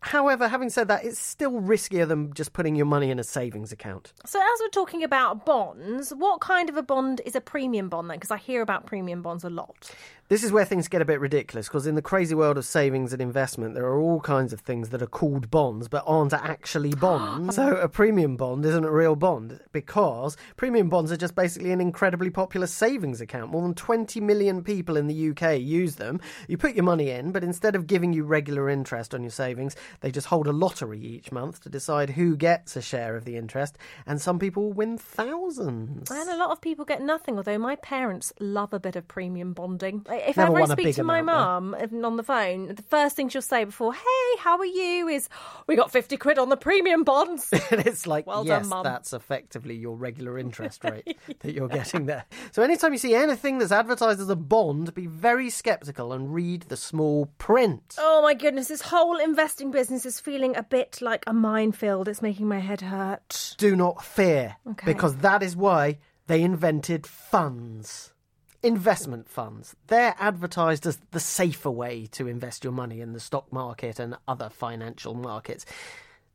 However, 0.00 0.48
having 0.48 0.70
said 0.70 0.88
that, 0.88 1.04
it's 1.04 1.18
still 1.18 1.60
riskier 1.60 2.06
than 2.06 2.32
just 2.32 2.52
putting 2.52 2.76
your 2.76 2.86
money 2.86 3.10
in 3.10 3.18
a 3.18 3.24
savings 3.24 3.72
account. 3.72 4.12
So, 4.24 4.40
as 4.40 4.60
we're 4.60 4.68
talking 4.68 5.02
about 5.02 5.44
bonds, 5.44 6.10
what 6.10 6.40
kind 6.40 6.68
of 6.68 6.76
a 6.76 6.82
bond 6.82 7.20
is 7.24 7.34
a 7.34 7.40
premium 7.40 7.88
bond 7.88 8.08
then? 8.08 8.16
Because 8.16 8.30
I 8.30 8.36
hear 8.36 8.62
about 8.62 8.86
premium 8.86 9.22
bonds 9.22 9.44
a 9.44 9.50
lot. 9.50 9.90
This 10.28 10.44
is 10.44 10.52
where 10.52 10.66
things 10.66 10.88
get 10.88 11.00
a 11.00 11.06
bit 11.06 11.20
ridiculous 11.20 11.68
because 11.68 11.86
in 11.86 11.94
the 11.94 12.02
crazy 12.02 12.34
world 12.34 12.58
of 12.58 12.66
savings 12.66 13.14
and 13.14 13.22
investment, 13.22 13.74
there 13.74 13.86
are 13.86 13.98
all 13.98 14.20
kinds 14.20 14.52
of 14.52 14.60
things 14.60 14.90
that 14.90 15.00
are 15.00 15.06
called 15.06 15.50
bonds 15.50 15.88
but 15.88 16.04
aren't 16.06 16.34
actually 16.34 16.92
bonds. 17.00 17.56
so 17.56 17.76
a 17.76 17.88
premium 17.88 18.36
bond 18.36 18.66
isn't 18.66 18.84
a 18.84 18.90
real 18.90 19.16
bond 19.16 19.58
because 19.72 20.36
premium 20.58 20.90
bonds 20.90 21.10
are 21.10 21.16
just 21.16 21.34
basically 21.34 21.72
an 21.72 21.80
incredibly 21.80 22.28
popular 22.28 22.66
savings 22.66 23.22
account. 23.22 23.50
More 23.50 23.62
than 23.62 23.72
20 23.72 24.20
million 24.20 24.62
people 24.62 24.98
in 24.98 25.06
the 25.06 25.30
UK 25.30 25.60
use 25.60 25.96
them. 25.96 26.20
You 26.46 26.58
put 26.58 26.74
your 26.74 26.84
money 26.84 27.08
in, 27.08 27.32
but 27.32 27.42
instead 27.42 27.74
of 27.74 27.86
giving 27.86 28.12
you 28.12 28.24
regular 28.24 28.68
interest 28.68 29.14
on 29.14 29.22
your 29.22 29.30
savings, 29.30 29.76
they 30.00 30.10
just 30.10 30.26
hold 30.28 30.46
a 30.46 30.52
lottery 30.52 31.00
each 31.00 31.32
month 31.32 31.62
to 31.62 31.68
decide 31.68 32.10
who 32.10 32.36
gets 32.36 32.76
a 32.76 32.82
share 32.82 33.16
of 33.16 33.24
the 33.24 33.36
interest. 33.36 33.78
And 34.06 34.20
some 34.20 34.38
people 34.38 34.72
win 34.72 34.98
thousands. 34.98 36.10
And 36.10 36.28
a 36.28 36.36
lot 36.36 36.50
of 36.50 36.60
people 36.60 36.84
get 36.84 37.02
nothing, 37.02 37.36
although 37.36 37.58
my 37.58 37.76
parents 37.76 38.32
love 38.40 38.72
a 38.72 38.80
bit 38.80 38.96
of 38.96 39.06
premium 39.08 39.52
bonding. 39.52 40.04
If 40.08 40.36
Never 40.36 40.58
ever 40.58 40.72
I 40.72 40.74
speak 40.74 40.94
to 40.96 41.04
my 41.04 41.22
mum 41.22 41.74
on 42.04 42.16
the 42.16 42.22
phone, 42.22 42.74
the 42.74 42.82
first 42.82 43.16
thing 43.16 43.28
she'll 43.28 43.42
say 43.42 43.64
before, 43.64 43.92
hey, 43.94 44.38
how 44.38 44.58
are 44.58 44.66
you, 44.66 45.08
is, 45.08 45.28
we 45.66 45.76
got 45.76 45.90
50 45.90 46.16
quid 46.16 46.38
on 46.38 46.48
the 46.48 46.56
premium 46.56 47.04
bonds. 47.04 47.52
and 47.70 47.86
it's 47.86 48.06
like, 48.06 48.26
Well 48.26 48.44
done, 48.44 48.62
yes, 48.62 48.68
Mum. 48.68 48.84
that's 48.84 49.12
effectively 49.12 49.74
your 49.74 49.96
regular 49.96 50.38
interest 50.38 50.84
rate 50.84 51.16
that 51.40 51.52
you're 51.54 51.68
getting 51.68 52.06
there. 52.06 52.24
So 52.52 52.62
anytime 52.62 52.92
you 52.92 52.98
see 52.98 53.14
anything 53.14 53.58
that's 53.58 53.72
advertised 53.72 54.20
as 54.20 54.28
a 54.28 54.36
bond, 54.36 54.94
be 54.94 55.06
very 55.06 55.50
sceptical 55.50 56.12
and 56.12 56.32
read 56.32 56.62
the 56.62 56.76
small 56.76 57.26
print. 57.38 57.96
oh 57.98 58.22
my 58.22 58.34
goodness, 58.34 58.68
this 58.68 58.82
whole 58.82 59.18
investing 59.18 59.67
business 59.70 60.04
is 60.06 60.20
feeling 60.20 60.56
a 60.56 60.62
bit 60.62 61.00
like 61.00 61.24
a 61.26 61.32
minefield. 61.32 62.08
It's 62.08 62.22
making 62.22 62.48
my 62.48 62.58
head 62.58 62.80
hurt. 62.80 63.54
Do 63.58 63.74
not 63.76 64.04
fear, 64.04 64.56
Okay. 64.70 64.86
because 64.86 65.16
that 65.18 65.42
is 65.42 65.56
why 65.56 65.98
they 66.26 66.42
invented 66.42 67.06
funds. 67.06 68.12
Investment 68.62 69.28
funds. 69.28 69.76
They're 69.86 70.16
advertised 70.18 70.84
as 70.86 70.98
the 71.12 71.20
safer 71.20 71.70
way 71.70 72.06
to 72.12 72.26
invest 72.26 72.64
your 72.64 72.72
money 72.72 73.00
in 73.00 73.12
the 73.12 73.20
stock 73.20 73.52
market 73.52 73.98
and 74.00 74.16
other 74.26 74.48
financial 74.48 75.14
markets. 75.14 75.64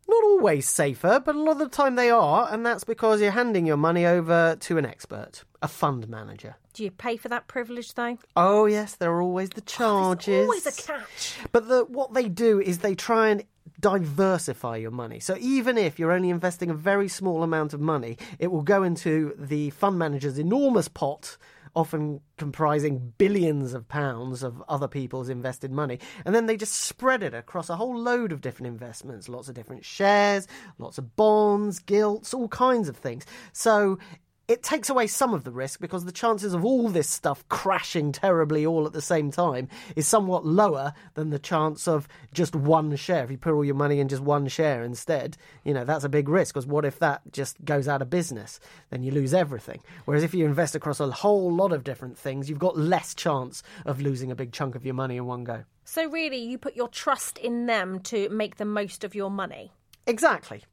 Not 0.08 0.24
always 0.24 0.68
safer, 0.68 1.22
but 1.24 1.36
a 1.36 1.40
lot 1.40 1.54
of 1.54 1.60
the 1.60 1.70
time 1.70 1.96
they 1.96 2.10
are, 2.10 2.48
and 2.52 2.66
that's 2.66 2.84
because 2.84 3.22
you're 3.22 3.32
handing 3.32 3.66
your 3.66 3.78
money 3.78 4.06
over 4.06 4.56
to 4.62 4.78
an 4.78 4.86
expert, 4.86 5.44
a 5.62 5.68
fund 5.68 6.08
manager. 6.10 6.56
Do 6.74 6.84
you 6.84 6.92
pay 6.92 7.18
for 7.18 7.30
that 7.30 7.48
privilege 7.48 7.94
though? 7.94 8.18
Oh 8.36 8.66
yes, 8.66 8.96
there 8.96 9.12
are 9.12 9.22
always 9.22 9.50
the 9.50 9.62
oh, 9.62 9.66
charges. 9.66 10.46
Always 10.46 10.66
a 10.66 10.72
catch. 10.72 11.36
But 11.52 11.68
the, 11.68 11.86
what 11.86 12.14
they 12.14 12.28
do 12.28 12.60
is 12.60 12.80
they 12.80 12.96
try 12.96 13.30
and 13.30 13.44
diversify 13.80 14.78
your 14.78 14.92
money. 14.92 15.20
So 15.20 15.38
even 15.40 15.78
if 15.78 16.00
you're 16.00 16.12
only 16.12 16.30
investing 16.30 16.70
a 16.70 16.76
very 16.76 17.08
small 17.08 17.44
amount 17.44 17.74
of 17.74 17.80
money, 17.80 18.18
it 18.40 18.48
will 18.48 18.64
go 18.64 18.84
into 18.84 19.36
the 19.38 19.70
fund 19.72 20.00
manager's 20.00 20.40
enormous 20.40 20.88
pot, 20.88 21.38
often 21.76 22.22
comprising 22.38 23.14
billions 23.18 23.74
of 23.74 23.88
pounds 23.88 24.44
of 24.44 24.64
other 24.68 24.88
people's 24.88 25.30
invested 25.30 25.72
money. 25.72 26.00
And 26.26 26.34
then 26.34 26.46
they 26.46 26.58
just 26.58 26.74
spread 26.74 27.24
it 27.24 27.34
across 27.34 27.70
a 27.70 27.76
whole 27.76 27.98
load 27.98 28.32
of 28.32 28.42
different 28.42 28.68
investments, 28.68 29.30
lots 29.30 29.50
of 29.50 29.56
different 29.56 29.84
shares, 29.84 30.48
lots 30.78 30.98
of 30.98 31.16
bonds, 31.16 31.80
gilts, 31.80 32.34
all 32.34 32.48
kinds 32.48 32.90
of 32.90 32.98
things. 32.98 33.26
So 33.54 33.98
it 34.48 34.62
takes 34.62 34.90
away 34.90 35.08
some 35.08 35.34
of 35.34 35.46
the 35.46 35.52
risk 35.52 35.80
because 35.80 36.04
the 36.04 36.12
chances 36.12 36.54
of 36.54 36.66
all 36.66 36.90
this 36.90 37.10
stuff 37.10 37.48
crashing 37.48 38.12
terribly 38.12 38.66
all 38.66 38.86
at 38.86 38.92
the 38.92 39.02
same 39.02 39.32
time 39.32 39.70
is 39.96 40.06
somewhat 40.06 40.46
lower 40.46 40.94
than 41.14 41.30
the 41.30 41.40
chance 41.40 41.88
of 41.88 42.08
just 42.34 42.54
one 42.54 42.94
share. 42.98 43.24
If 43.24 43.32
you 43.32 43.38
put 43.38 43.54
all 43.54 43.64
your 43.64 43.76
money 43.76 44.00
in 44.00 44.10
just 44.10 44.22
one 44.22 44.50
share 44.50 44.84
instead, 44.84 45.38
you 45.64 45.74
know, 45.74 45.86
that's 45.86 46.04
a 46.04 46.10
big 46.10 46.28
risk 46.28 46.54
because 46.54 46.68
what 46.68 46.84
if 46.84 47.00
that 47.00 47.22
just 47.32 47.64
goes 47.64 47.88
out 47.88 48.02
of 48.02 48.10
business? 48.10 48.60
Then 48.90 49.02
you 49.02 49.12
lose 49.12 49.34
everything. 49.34 49.80
Whereas 50.06 50.24
if 50.24 50.34
you 50.34 50.46
invest 50.46 50.76
across 50.76 51.00
a 51.00 51.10
whole 51.10 51.54
lot 51.54 51.72
of 51.72 51.86
different 51.86 52.18
things, 52.18 52.50
you've 52.50 52.60
got 52.60 52.78
less 52.78 53.16
chance 53.16 53.64
of 53.86 54.02
losing 54.02 54.30
a 54.30 54.36
big 54.36 54.52
chunk 54.52 54.76
of 54.76 54.86
your 54.86 54.94
money 54.94 55.16
in 55.16 55.26
one 55.26 55.46
go. 55.46 55.64
So 55.86 56.10
really, 56.10 56.38
you 56.38 56.58
put 56.58 56.76
your 56.76 56.90
trust 56.90 57.38
in 57.38 57.66
them 57.66 58.00
to 58.02 58.28
make 58.30 58.58
the 58.58 58.66
most 58.66 59.06
of 59.06 59.16
your 59.16 59.32
money. 59.32 59.72
Exactly. 60.06 60.64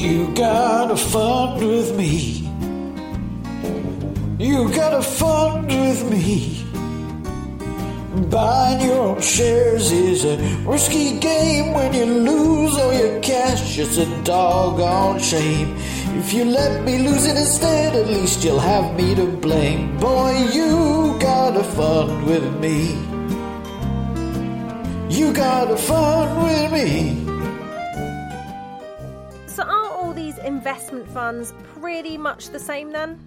You 0.00 0.32
gotta 0.32 0.96
fun 0.96 1.58
with 1.58 1.94
me. 1.94 2.48
You 4.38 4.72
gotta 4.72 5.02
fun 5.02 5.66
with 5.66 6.10
me. 6.10 6.64
Buying 8.30 8.80
your 8.80 9.08
own 9.08 9.20
shares 9.20 9.92
is 9.92 10.24
a 10.24 10.38
risky 10.66 11.18
game 11.18 11.74
when 11.74 11.92
you 11.92 12.06
lose 12.06 12.78
all 12.78 12.94
your 12.94 13.20
cash. 13.20 13.76
It's 13.78 13.98
a 13.98 14.06
doggone 14.24 15.20
shame. 15.20 15.76
If 16.16 16.32
you 16.32 16.46
let 16.46 16.82
me 16.82 17.06
lose 17.06 17.26
it 17.26 17.36
instead, 17.36 17.94
at 17.94 18.06
least 18.06 18.42
you'll 18.42 18.58
have 18.58 18.96
me 18.96 19.14
to 19.14 19.26
blame. 19.26 19.98
Boy, 19.98 20.48
you 20.50 21.14
gotta 21.20 21.62
fun 21.62 22.24
with 22.24 22.58
me. 22.58 22.96
You 25.10 25.34
gotta 25.34 25.76
fun 25.76 26.42
with 26.42 26.72
me. 26.72 27.19
Investment 30.60 31.08
funds 31.08 31.54
pretty 31.72 32.18
much 32.18 32.50
the 32.50 32.58
same 32.58 32.92
then? 32.92 33.18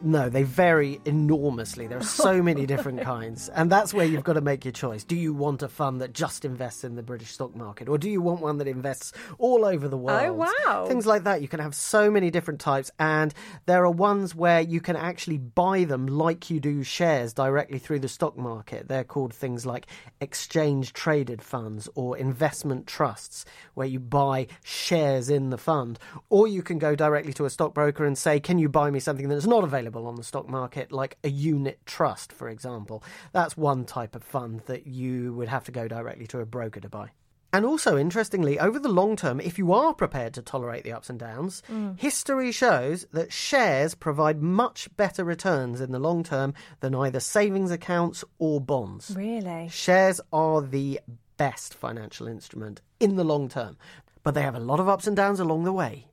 No, 0.00 0.28
they 0.28 0.44
vary 0.44 1.00
enormously. 1.04 1.88
There 1.88 1.98
are 1.98 2.02
so 2.02 2.40
many 2.40 2.66
different 2.66 3.00
kinds. 3.00 3.48
And 3.48 3.70
that's 3.70 3.92
where 3.92 4.06
you've 4.06 4.22
got 4.22 4.34
to 4.34 4.40
make 4.40 4.64
your 4.64 4.72
choice. 4.72 5.02
Do 5.02 5.16
you 5.16 5.34
want 5.34 5.62
a 5.62 5.68
fund 5.68 6.00
that 6.00 6.12
just 6.12 6.44
invests 6.44 6.84
in 6.84 6.94
the 6.94 7.02
British 7.02 7.32
stock 7.32 7.56
market? 7.56 7.88
Or 7.88 7.98
do 7.98 8.08
you 8.08 8.20
want 8.20 8.40
one 8.40 8.58
that 8.58 8.68
invests 8.68 9.12
all 9.38 9.64
over 9.64 9.88
the 9.88 9.96
oh, 9.96 10.00
world? 10.00 10.22
Oh, 10.28 10.50
wow. 10.66 10.86
Things 10.86 11.04
like 11.04 11.24
that. 11.24 11.42
You 11.42 11.48
can 11.48 11.58
have 11.58 11.74
so 11.74 12.10
many 12.10 12.30
different 12.30 12.60
types. 12.60 12.92
And 13.00 13.34
there 13.66 13.84
are 13.84 13.90
ones 13.90 14.36
where 14.36 14.60
you 14.60 14.80
can 14.80 14.94
actually 14.94 15.38
buy 15.38 15.82
them 15.82 16.06
like 16.06 16.48
you 16.48 16.60
do 16.60 16.84
shares 16.84 17.32
directly 17.32 17.80
through 17.80 17.98
the 17.98 18.08
stock 18.08 18.36
market. 18.36 18.86
They're 18.86 19.04
called 19.04 19.34
things 19.34 19.66
like 19.66 19.86
exchange 20.20 20.92
traded 20.92 21.42
funds 21.42 21.88
or 21.96 22.16
investment 22.16 22.86
trusts, 22.86 23.44
where 23.74 23.86
you 23.86 23.98
buy 23.98 24.46
shares 24.62 25.28
in 25.28 25.50
the 25.50 25.58
fund. 25.58 25.98
Or 26.28 26.46
you 26.46 26.62
can 26.62 26.78
go 26.78 26.94
directly 26.94 27.32
to 27.32 27.46
a 27.46 27.50
stockbroker 27.50 28.04
and 28.04 28.16
say, 28.16 28.38
Can 28.38 28.58
you 28.58 28.68
buy 28.68 28.90
me 28.90 29.00
something 29.00 29.28
that's 29.28 29.46
not 29.46 29.64
available 29.64 29.87
on 29.96 30.16
the 30.16 30.24
stock 30.24 30.48
market, 30.48 30.92
like 30.92 31.18
a 31.24 31.28
unit 31.28 31.80
trust, 31.86 32.32
for 32.32 32.48
example? 32.48 33.02
That's 33.32 33.56
one 33.56 33.84
type 33.84 34.14
of 34.14 34.22
fund 34.22 34.62
that 34.66 34.86
you 34.86 35.32
would 35.34 35.48
have 35.48 35.64
to 35.64 35.72
go 35.72 35.88
directly 35.88 36.26
to 36.28 36.40
a 36.40 36.46
broker 36.46 36.80
to 36.80 36.88
buy. 36.88 37.10
And 37.50 37.64
also, 37.64 37.96
interestingly, 37.96 38.58
over 38.58 38.78
the 38.78 38.90
long 38.90 39.16
term, 39.16 39.40
if 39.40 39.56
you 39.56 39.72
are 39.72 39.94
prepared 39.94 40.34
to 40.34 40.42
tolerate 40.42 40.84
the 40.84 40.92
ups 40.92 41.08
and 41.08 41.18
downs, 41.18 41.62
mm. 41.70 41.98
history 41.98 42.52
shows 42.52 43.06
that 43.12 43.32
shares 43.32 43.94
provide 43.94 44.42
much 44.42 44.94
better 44.98 45.24
returns 45.24 45.80
in 45.80 45.90
the 45.90 45.98
long 45.98 46.22
term 46.22 46.52
than 46.80 46.94
either 46.94 47.20
savings 47.20 47.70
accounts 47.70 48.22
or 48.38 48.60
bonds. 48.60 49.14
Really? 49.16 49.68
Shares 49.70 50.20
are 50.30 50.60
the 50.60 51.00
best 51.38 51.72
financial 51.72 52.28
instrument 52.28 52.82
in 53.00 53.16
the 53.16 53.24
long 53.24 53.48
term, 53.48 53.78
but 54.22 54.34
they 54.34 54.42
have 54.42 54.56
a 54.56 54.60
lot 54.60 54.80
of 54.80 54.88
ups 54.88 55.06
and 55.06 55.16
downs 55.16 55.40
along 55.40 55.64
the 55.64 55.72
way. 55.72 56.07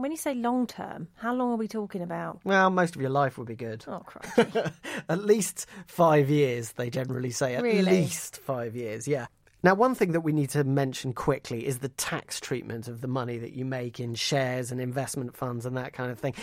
When 0.00 0.10
you 0.10 0.16
say 0.16 0.34
long 0.34 0.66
term, 0.66 1.08
how 1.16 1.34
long 1.34 1.52
are 1.52 1.56
we 1.56 1.68
talking 1.68 2.00
about? 2.02 2.40
Well, 2.44 2.70
most 2.70 2.96
of 2.96 3.02
your 3.02 3.10
life 3.10 3.36
would 3.36 3.46
be 3.48 3.54
good. 3.56 3.84
Oh, 3.86 4.00
crikey. 4.00 4.70
At 5.08 5.24
least 5.24 5.66
five 5.86 6.30
years, 6.30 6.72
they 6.72 6.88
generally 6.90 7.30
say. 7.30 7.54
At 7.54 7.62
Really? 7.62 7.82
least 7.82 8.38
five 8.38 8.74
years, 8.74 9.06
yeah. 9.06 9.26
Now, 9.62 9.74
one 9.74 9.94
thing 9.94 10.12
that 10.12 10.22
we 10.22 10.32
need 10.32 10.48
to 10.50 10.64
mention 10.64 11.12
quickly 11.12 11.66
is 11.66 11.80
the 11.80 11.90
tax 11.90 12.40
treatment 12.40 12.88
of 12.88 13.02
the 13.02 13.08
money 13.08 13.36
that 13.36 13.52
you 13.52 13.66
make 13.66 14.00
in 14.00 14.14
shares 14.14 14.72
and 14.72 14.80
investment 14.80 15.36
funds 15.36 15.66
and 15.66 15.76
that 15.76 15.92
kind 15.92 16.10
of 16.10 16.18
thing. 16.18 16.34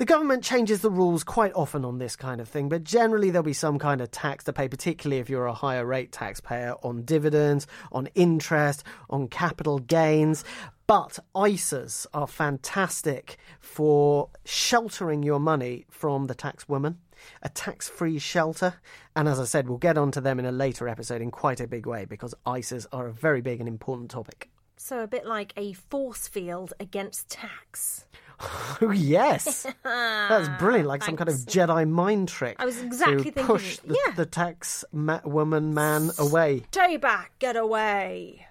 The 0.00 0.06
government 0.06 0.42
changes 0.42 0.80
the 0.80 0.88
rules 0.88 1.22
quite 1.22 1.52
often 1.54 1.84
on 1.84 1.98
this 1.98 2.16
kind 2.16 2.40
of 2.40 2.48
thing, 2.48 2.70
but 2.70 2.84
generally 2.84 3.28
there'll 3.28 3.44
be 3.44 3.52
some 3.52 3.78
kind 3.78 4.00
of 4.00 4.10
tax 4.10 4.44
to 4.44 4.52
pay, 4.54 4.66
particularly 4.66 5.20
if 5.20 5.28
you're 5.28 5.44
a 5.44 5.52
higher 5.52 5.84
rate 5.84 6.10
taxpayer 6.10 6.72
on 6.82 7.02
dividends, 7.02 7.66
on 7.92 8.06
interest, 8.14 8.82
on 9.10 9.28
capital 9.28 9.78
gains. 9.78 10.42
But 10.86 11.18
ISAs 11.34 12.06
are 12.14 12.26
fantastic 12.26 13.36
for 13.60 14.30
sheltering 14.46 15.22
your 15.22 15.38
money 15.38 15.84
from 15.90 16.28
the 16.28 16.34
tax 16.34 16.66
woman, 16.66 16.96
a 17.42 17.50
tax 17.50 17.86
free 17.86 18.18
shelter. 18.18 18.76
And 19.14 19.28
as 19.28 19.38
I 19.38 19.44
said, 19.44 19.68
we'll 19.68 19.76
get 19.76 19.98
onto 19.98 20.22
them 20.22 20.38
in 20.38 20.46
a 20.46 20.50
later 20.50 20.88
episode 20.88 21.20
in 21.20 21.30
quite 21.30 21.60
a 21.60 21.66
big 21.66 21.84
way 21.84 22.06
because 22.06 22.34
ISAs 22.46 22.86
are 22.90 23.08
a 23.08 23.12
very 23.12 23.42
big 23.42 23.60
and 23.60 23.68
important 23.68 24.10
topic. 24.10 24.48
So 24.78 25.00
a 25.00 25.06
bit 25.06 25.26
like 25.26 25.52
a 25.58 25.74
force 25.74 26.26
field 26.26 26.72
against 26.80 27.28
tax. 27.28 28.06
Oh, 28.82 28.90
yes. 28.92 29.66
That's 29.84 30.48
brilliant. 30.58 30.88
Like 30.88 31.02
some 31.04 31.14
kind 31.16 31.28
of 31.28 31.34
Jedi 31.36 31.86
mind 31.88 32.28
trick. 32.28 32.56
I 32.58 32.64
was 32.64 32.80
exactly 32.80 33.16
to 33.18 33.22
thinking- 33.24 33.44
push 33.44 33.76
the, 33.78 33.94
yeah. 34.06 34.14
the 34.14 34.24
tax 34.24 34.84
ma- 34.90 35.20
woman 35.24 35.74
man 35.74 36.10
away. 36.18 36.62
Stay 36.72 36.96
back, 36.96 37.32
get 37.38 37.56
away. 37.56 38.46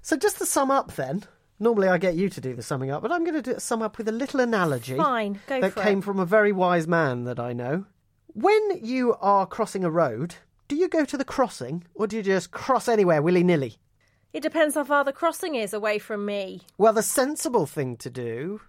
So 0.00 0.16
just 0.16 0.38
to 0.38 0.46
sum 0.46 0.70
up 0.70 0.94
then, 0.94 1.24
normally 1.58 1.88
I 1.88 1.98
get 1.98 2.14
you 2.14 2.28
to 2.30 2.40
do 2.40 2.54
the 2.54 2.62
summing 2.62 2.92
up, 2.92 3.02
but 3.02 3.10
I'm 3.10 3.24
going 3.24 3.34
to 3.34 3.54
do, 3.54 3.58
sum 3.58 3.82
up 3.82 3.98
with 3.98 4.06
a 4.08 4.12
little 4.12 4.38
analogy 4.38 4.96
Fine, 4.96 5.40
go 5.48 5.60
that 5.60 5.72
for 5.72 5.82
came 5.82 5.98
it. 5.98 6.04
from 6.04 6.20
a 6.20 6.24
very 6.24 6.52
wise 6.52 6.86
man 6.86 7.24
that 7.24 7.40
I 7.40 7.52
know. 7.52 7.84
When 8.34 8.78
you 8.80 9.16
are 9.20 9.44
crossing 9.46 9.82
a 9.84 9.90
road, 9.90 10.36
do 10.68 10.76
you 10.76 10.88
go 10.88 11.04
to 11.04 11.16
the 11.18 11.24
crossing 11.24 11.82
or 11.94 12.06
do 12.06 12.16
you 12.16 12.22
just 12.22 12.52
cross 12.52 12.86
anywhere 12.86 13.20
willy-nilly? 13.22 13.76
It 14.32 14.42
depends 14.42 14.76
how 14.76 14.84
far 14.84 15.02
the 15.02 15.12
crossing 15.12 15.56
is 15.56 15.72
away 15.74 15.98
from 15.98 16.24
me. 16.24 16.60
Well, 16.76 16.92
the 16.92 17.02
sensible 17.02 17.66
thing 17.66 17.96
to 17.96 18.08
do 18.10 18.60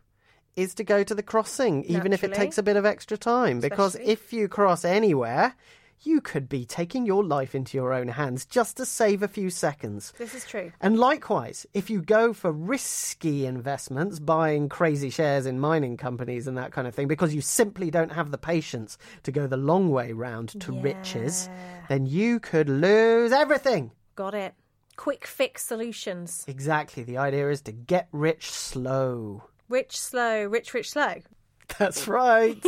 is 0.55 0.73
to 0.75 0.83
go 0.83 1.03
to 1.03 1.15
the 1.15 1.23
crossing, 1.23 1.83
even 1.85 2.13
if 2.13 2.23
it 2.23 2.33
takes 2.33 2.57
a 2.57 2.63
bit 2.63 2.75
of 2.75 2.85
extra 2.85 3.17
time. 3.17 3.59
Because 3.59 3.95
if 3.95 4.33
you 4.33 4.47
cross 4.47 4.83
anywhere, 4.83 5.55
you 6.01 6.21
could 6.21 6.47
be 6.47 6.65
taking 6.65 7.05
your 7.05 7.23
life 7.23 7.53
into 7.53 7.77
your 7.77 7.93
own 7.93 8.07
hands 8.07 8.45
just 8.45 8.77
to 8.77 8.85
save 8.85 9.21
a 9.21 9.27
few 9.27 9.49
seconds. 9.49 10.13
This 10.17 10.33
is 10.33 10.45
true. 10.45 10.71
And 10.79 10.97
likewise, 10.97 11.65
if 11.73 11.89
you 11.89 12.01
go 12.01 12.33
for 12.33 12.51
risky 12.51 13.45
investments, 13.45 14.19
buying 14.19 14.69
crazy 14.69 15.09
shares 15.09 15.45
in 15.45 15.59
mining 15.59 15.97
companies 15.97 16.47
and 16.47 16.57
that 16.57 16.71
kind 16.71 16.87
of 16.87 16.95
thing, 16.95 17.07
because 17.07 17.35
you 17.35 17.41
simply 17.41 17.91
don't 17.91 18.13
have 18.13 18.31
the 18.31 18.37
patience 18.37 18.97
to 19.23 19.31
go 19.31 19.47
the 19.47 19.57
long 19.57 19.89
way 19.89 20.13
round 20.13 20.59
to 20.61 20.71
riches, 20.71 21.49
then 21.89 22.05
you 22.05 22.39
could 22.39 22.69
lose 22.69 23.31
everything. 23.31 23.91
Got 24.15 24.33
it. 24.33 24.53
Quick 24.95 25.27
fix 25.27 25.65
solutions. 25.65 26.45
Exactly. 26.47 27.03
The 27.03 27.17
idea 27.17 27.49
is 27.49 27.61
to 27.63 27.71
get 27.71 28.07
rich 28.11 28.51
slow. 28.51 29.43
Rich, 29.69 29.99
slow, 29.99 30.45
rich, 30.45 30.73
rich, 30.73 30.91
slow. 30.91 31.15
That's 31.77 32.07
right. 32.07 32.63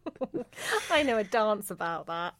I 0.90 1.02
know 1.02 1.18
a 1.18 1.24
dance 1.24 1.70
about 1.70 2.06
that. 2.06 2.34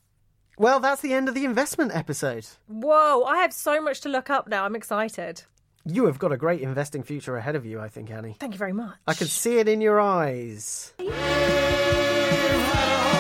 well, 0.57 0.81
that's 0.81 1.03
the 1.03 1.13
end 1.13 1.29
of 1.29 1.35
the 1.35 1.45
investment 1.45 1.95
episode. 1.95 2.47
Whoa, 2.67 3.25
I 3.25 3.39
have 3.39 3.53
so 3.53 3.83
much 3.83 4.01
to 4.03 4.09
look 4.09 4.31
up 4.31 4.49
now. 4.49 4.65
I'm 4.65 4.75
excited. 4.77 5.43
You 5.85 6.07
have 6.07 6.19
got 6.19 6.33
a 6.33 6.39
great 6.39 6.63
investing 6.63 7.03
future 7.03 7.37
ahead 7.37 7.57
of 7.57 7.67
you, 7.67 7.79
I 7.81 7.89
think, 7.89 8.11
Annie. 8.11 8.37
Thank 8.41 8.55
you 8.55 8.59
very 8.59 8.73
much. 8.73 8.97
I 9.07 9.13
can 9.13 9.27
see 9.27 9.59
it 9.59 9.69
in 9.69 9.83
your 9.83 10.01
eyes. 10.01 10.95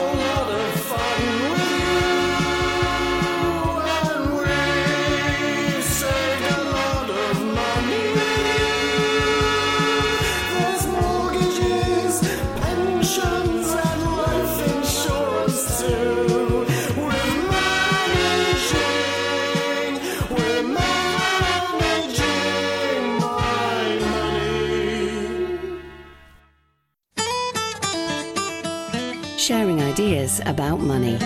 about 30.47 30.81
money. 30.81 31.17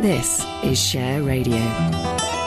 This 0.00 0.44
is 0.62 0.78
Share 0.80 1.22
Radio. 1.22 2.37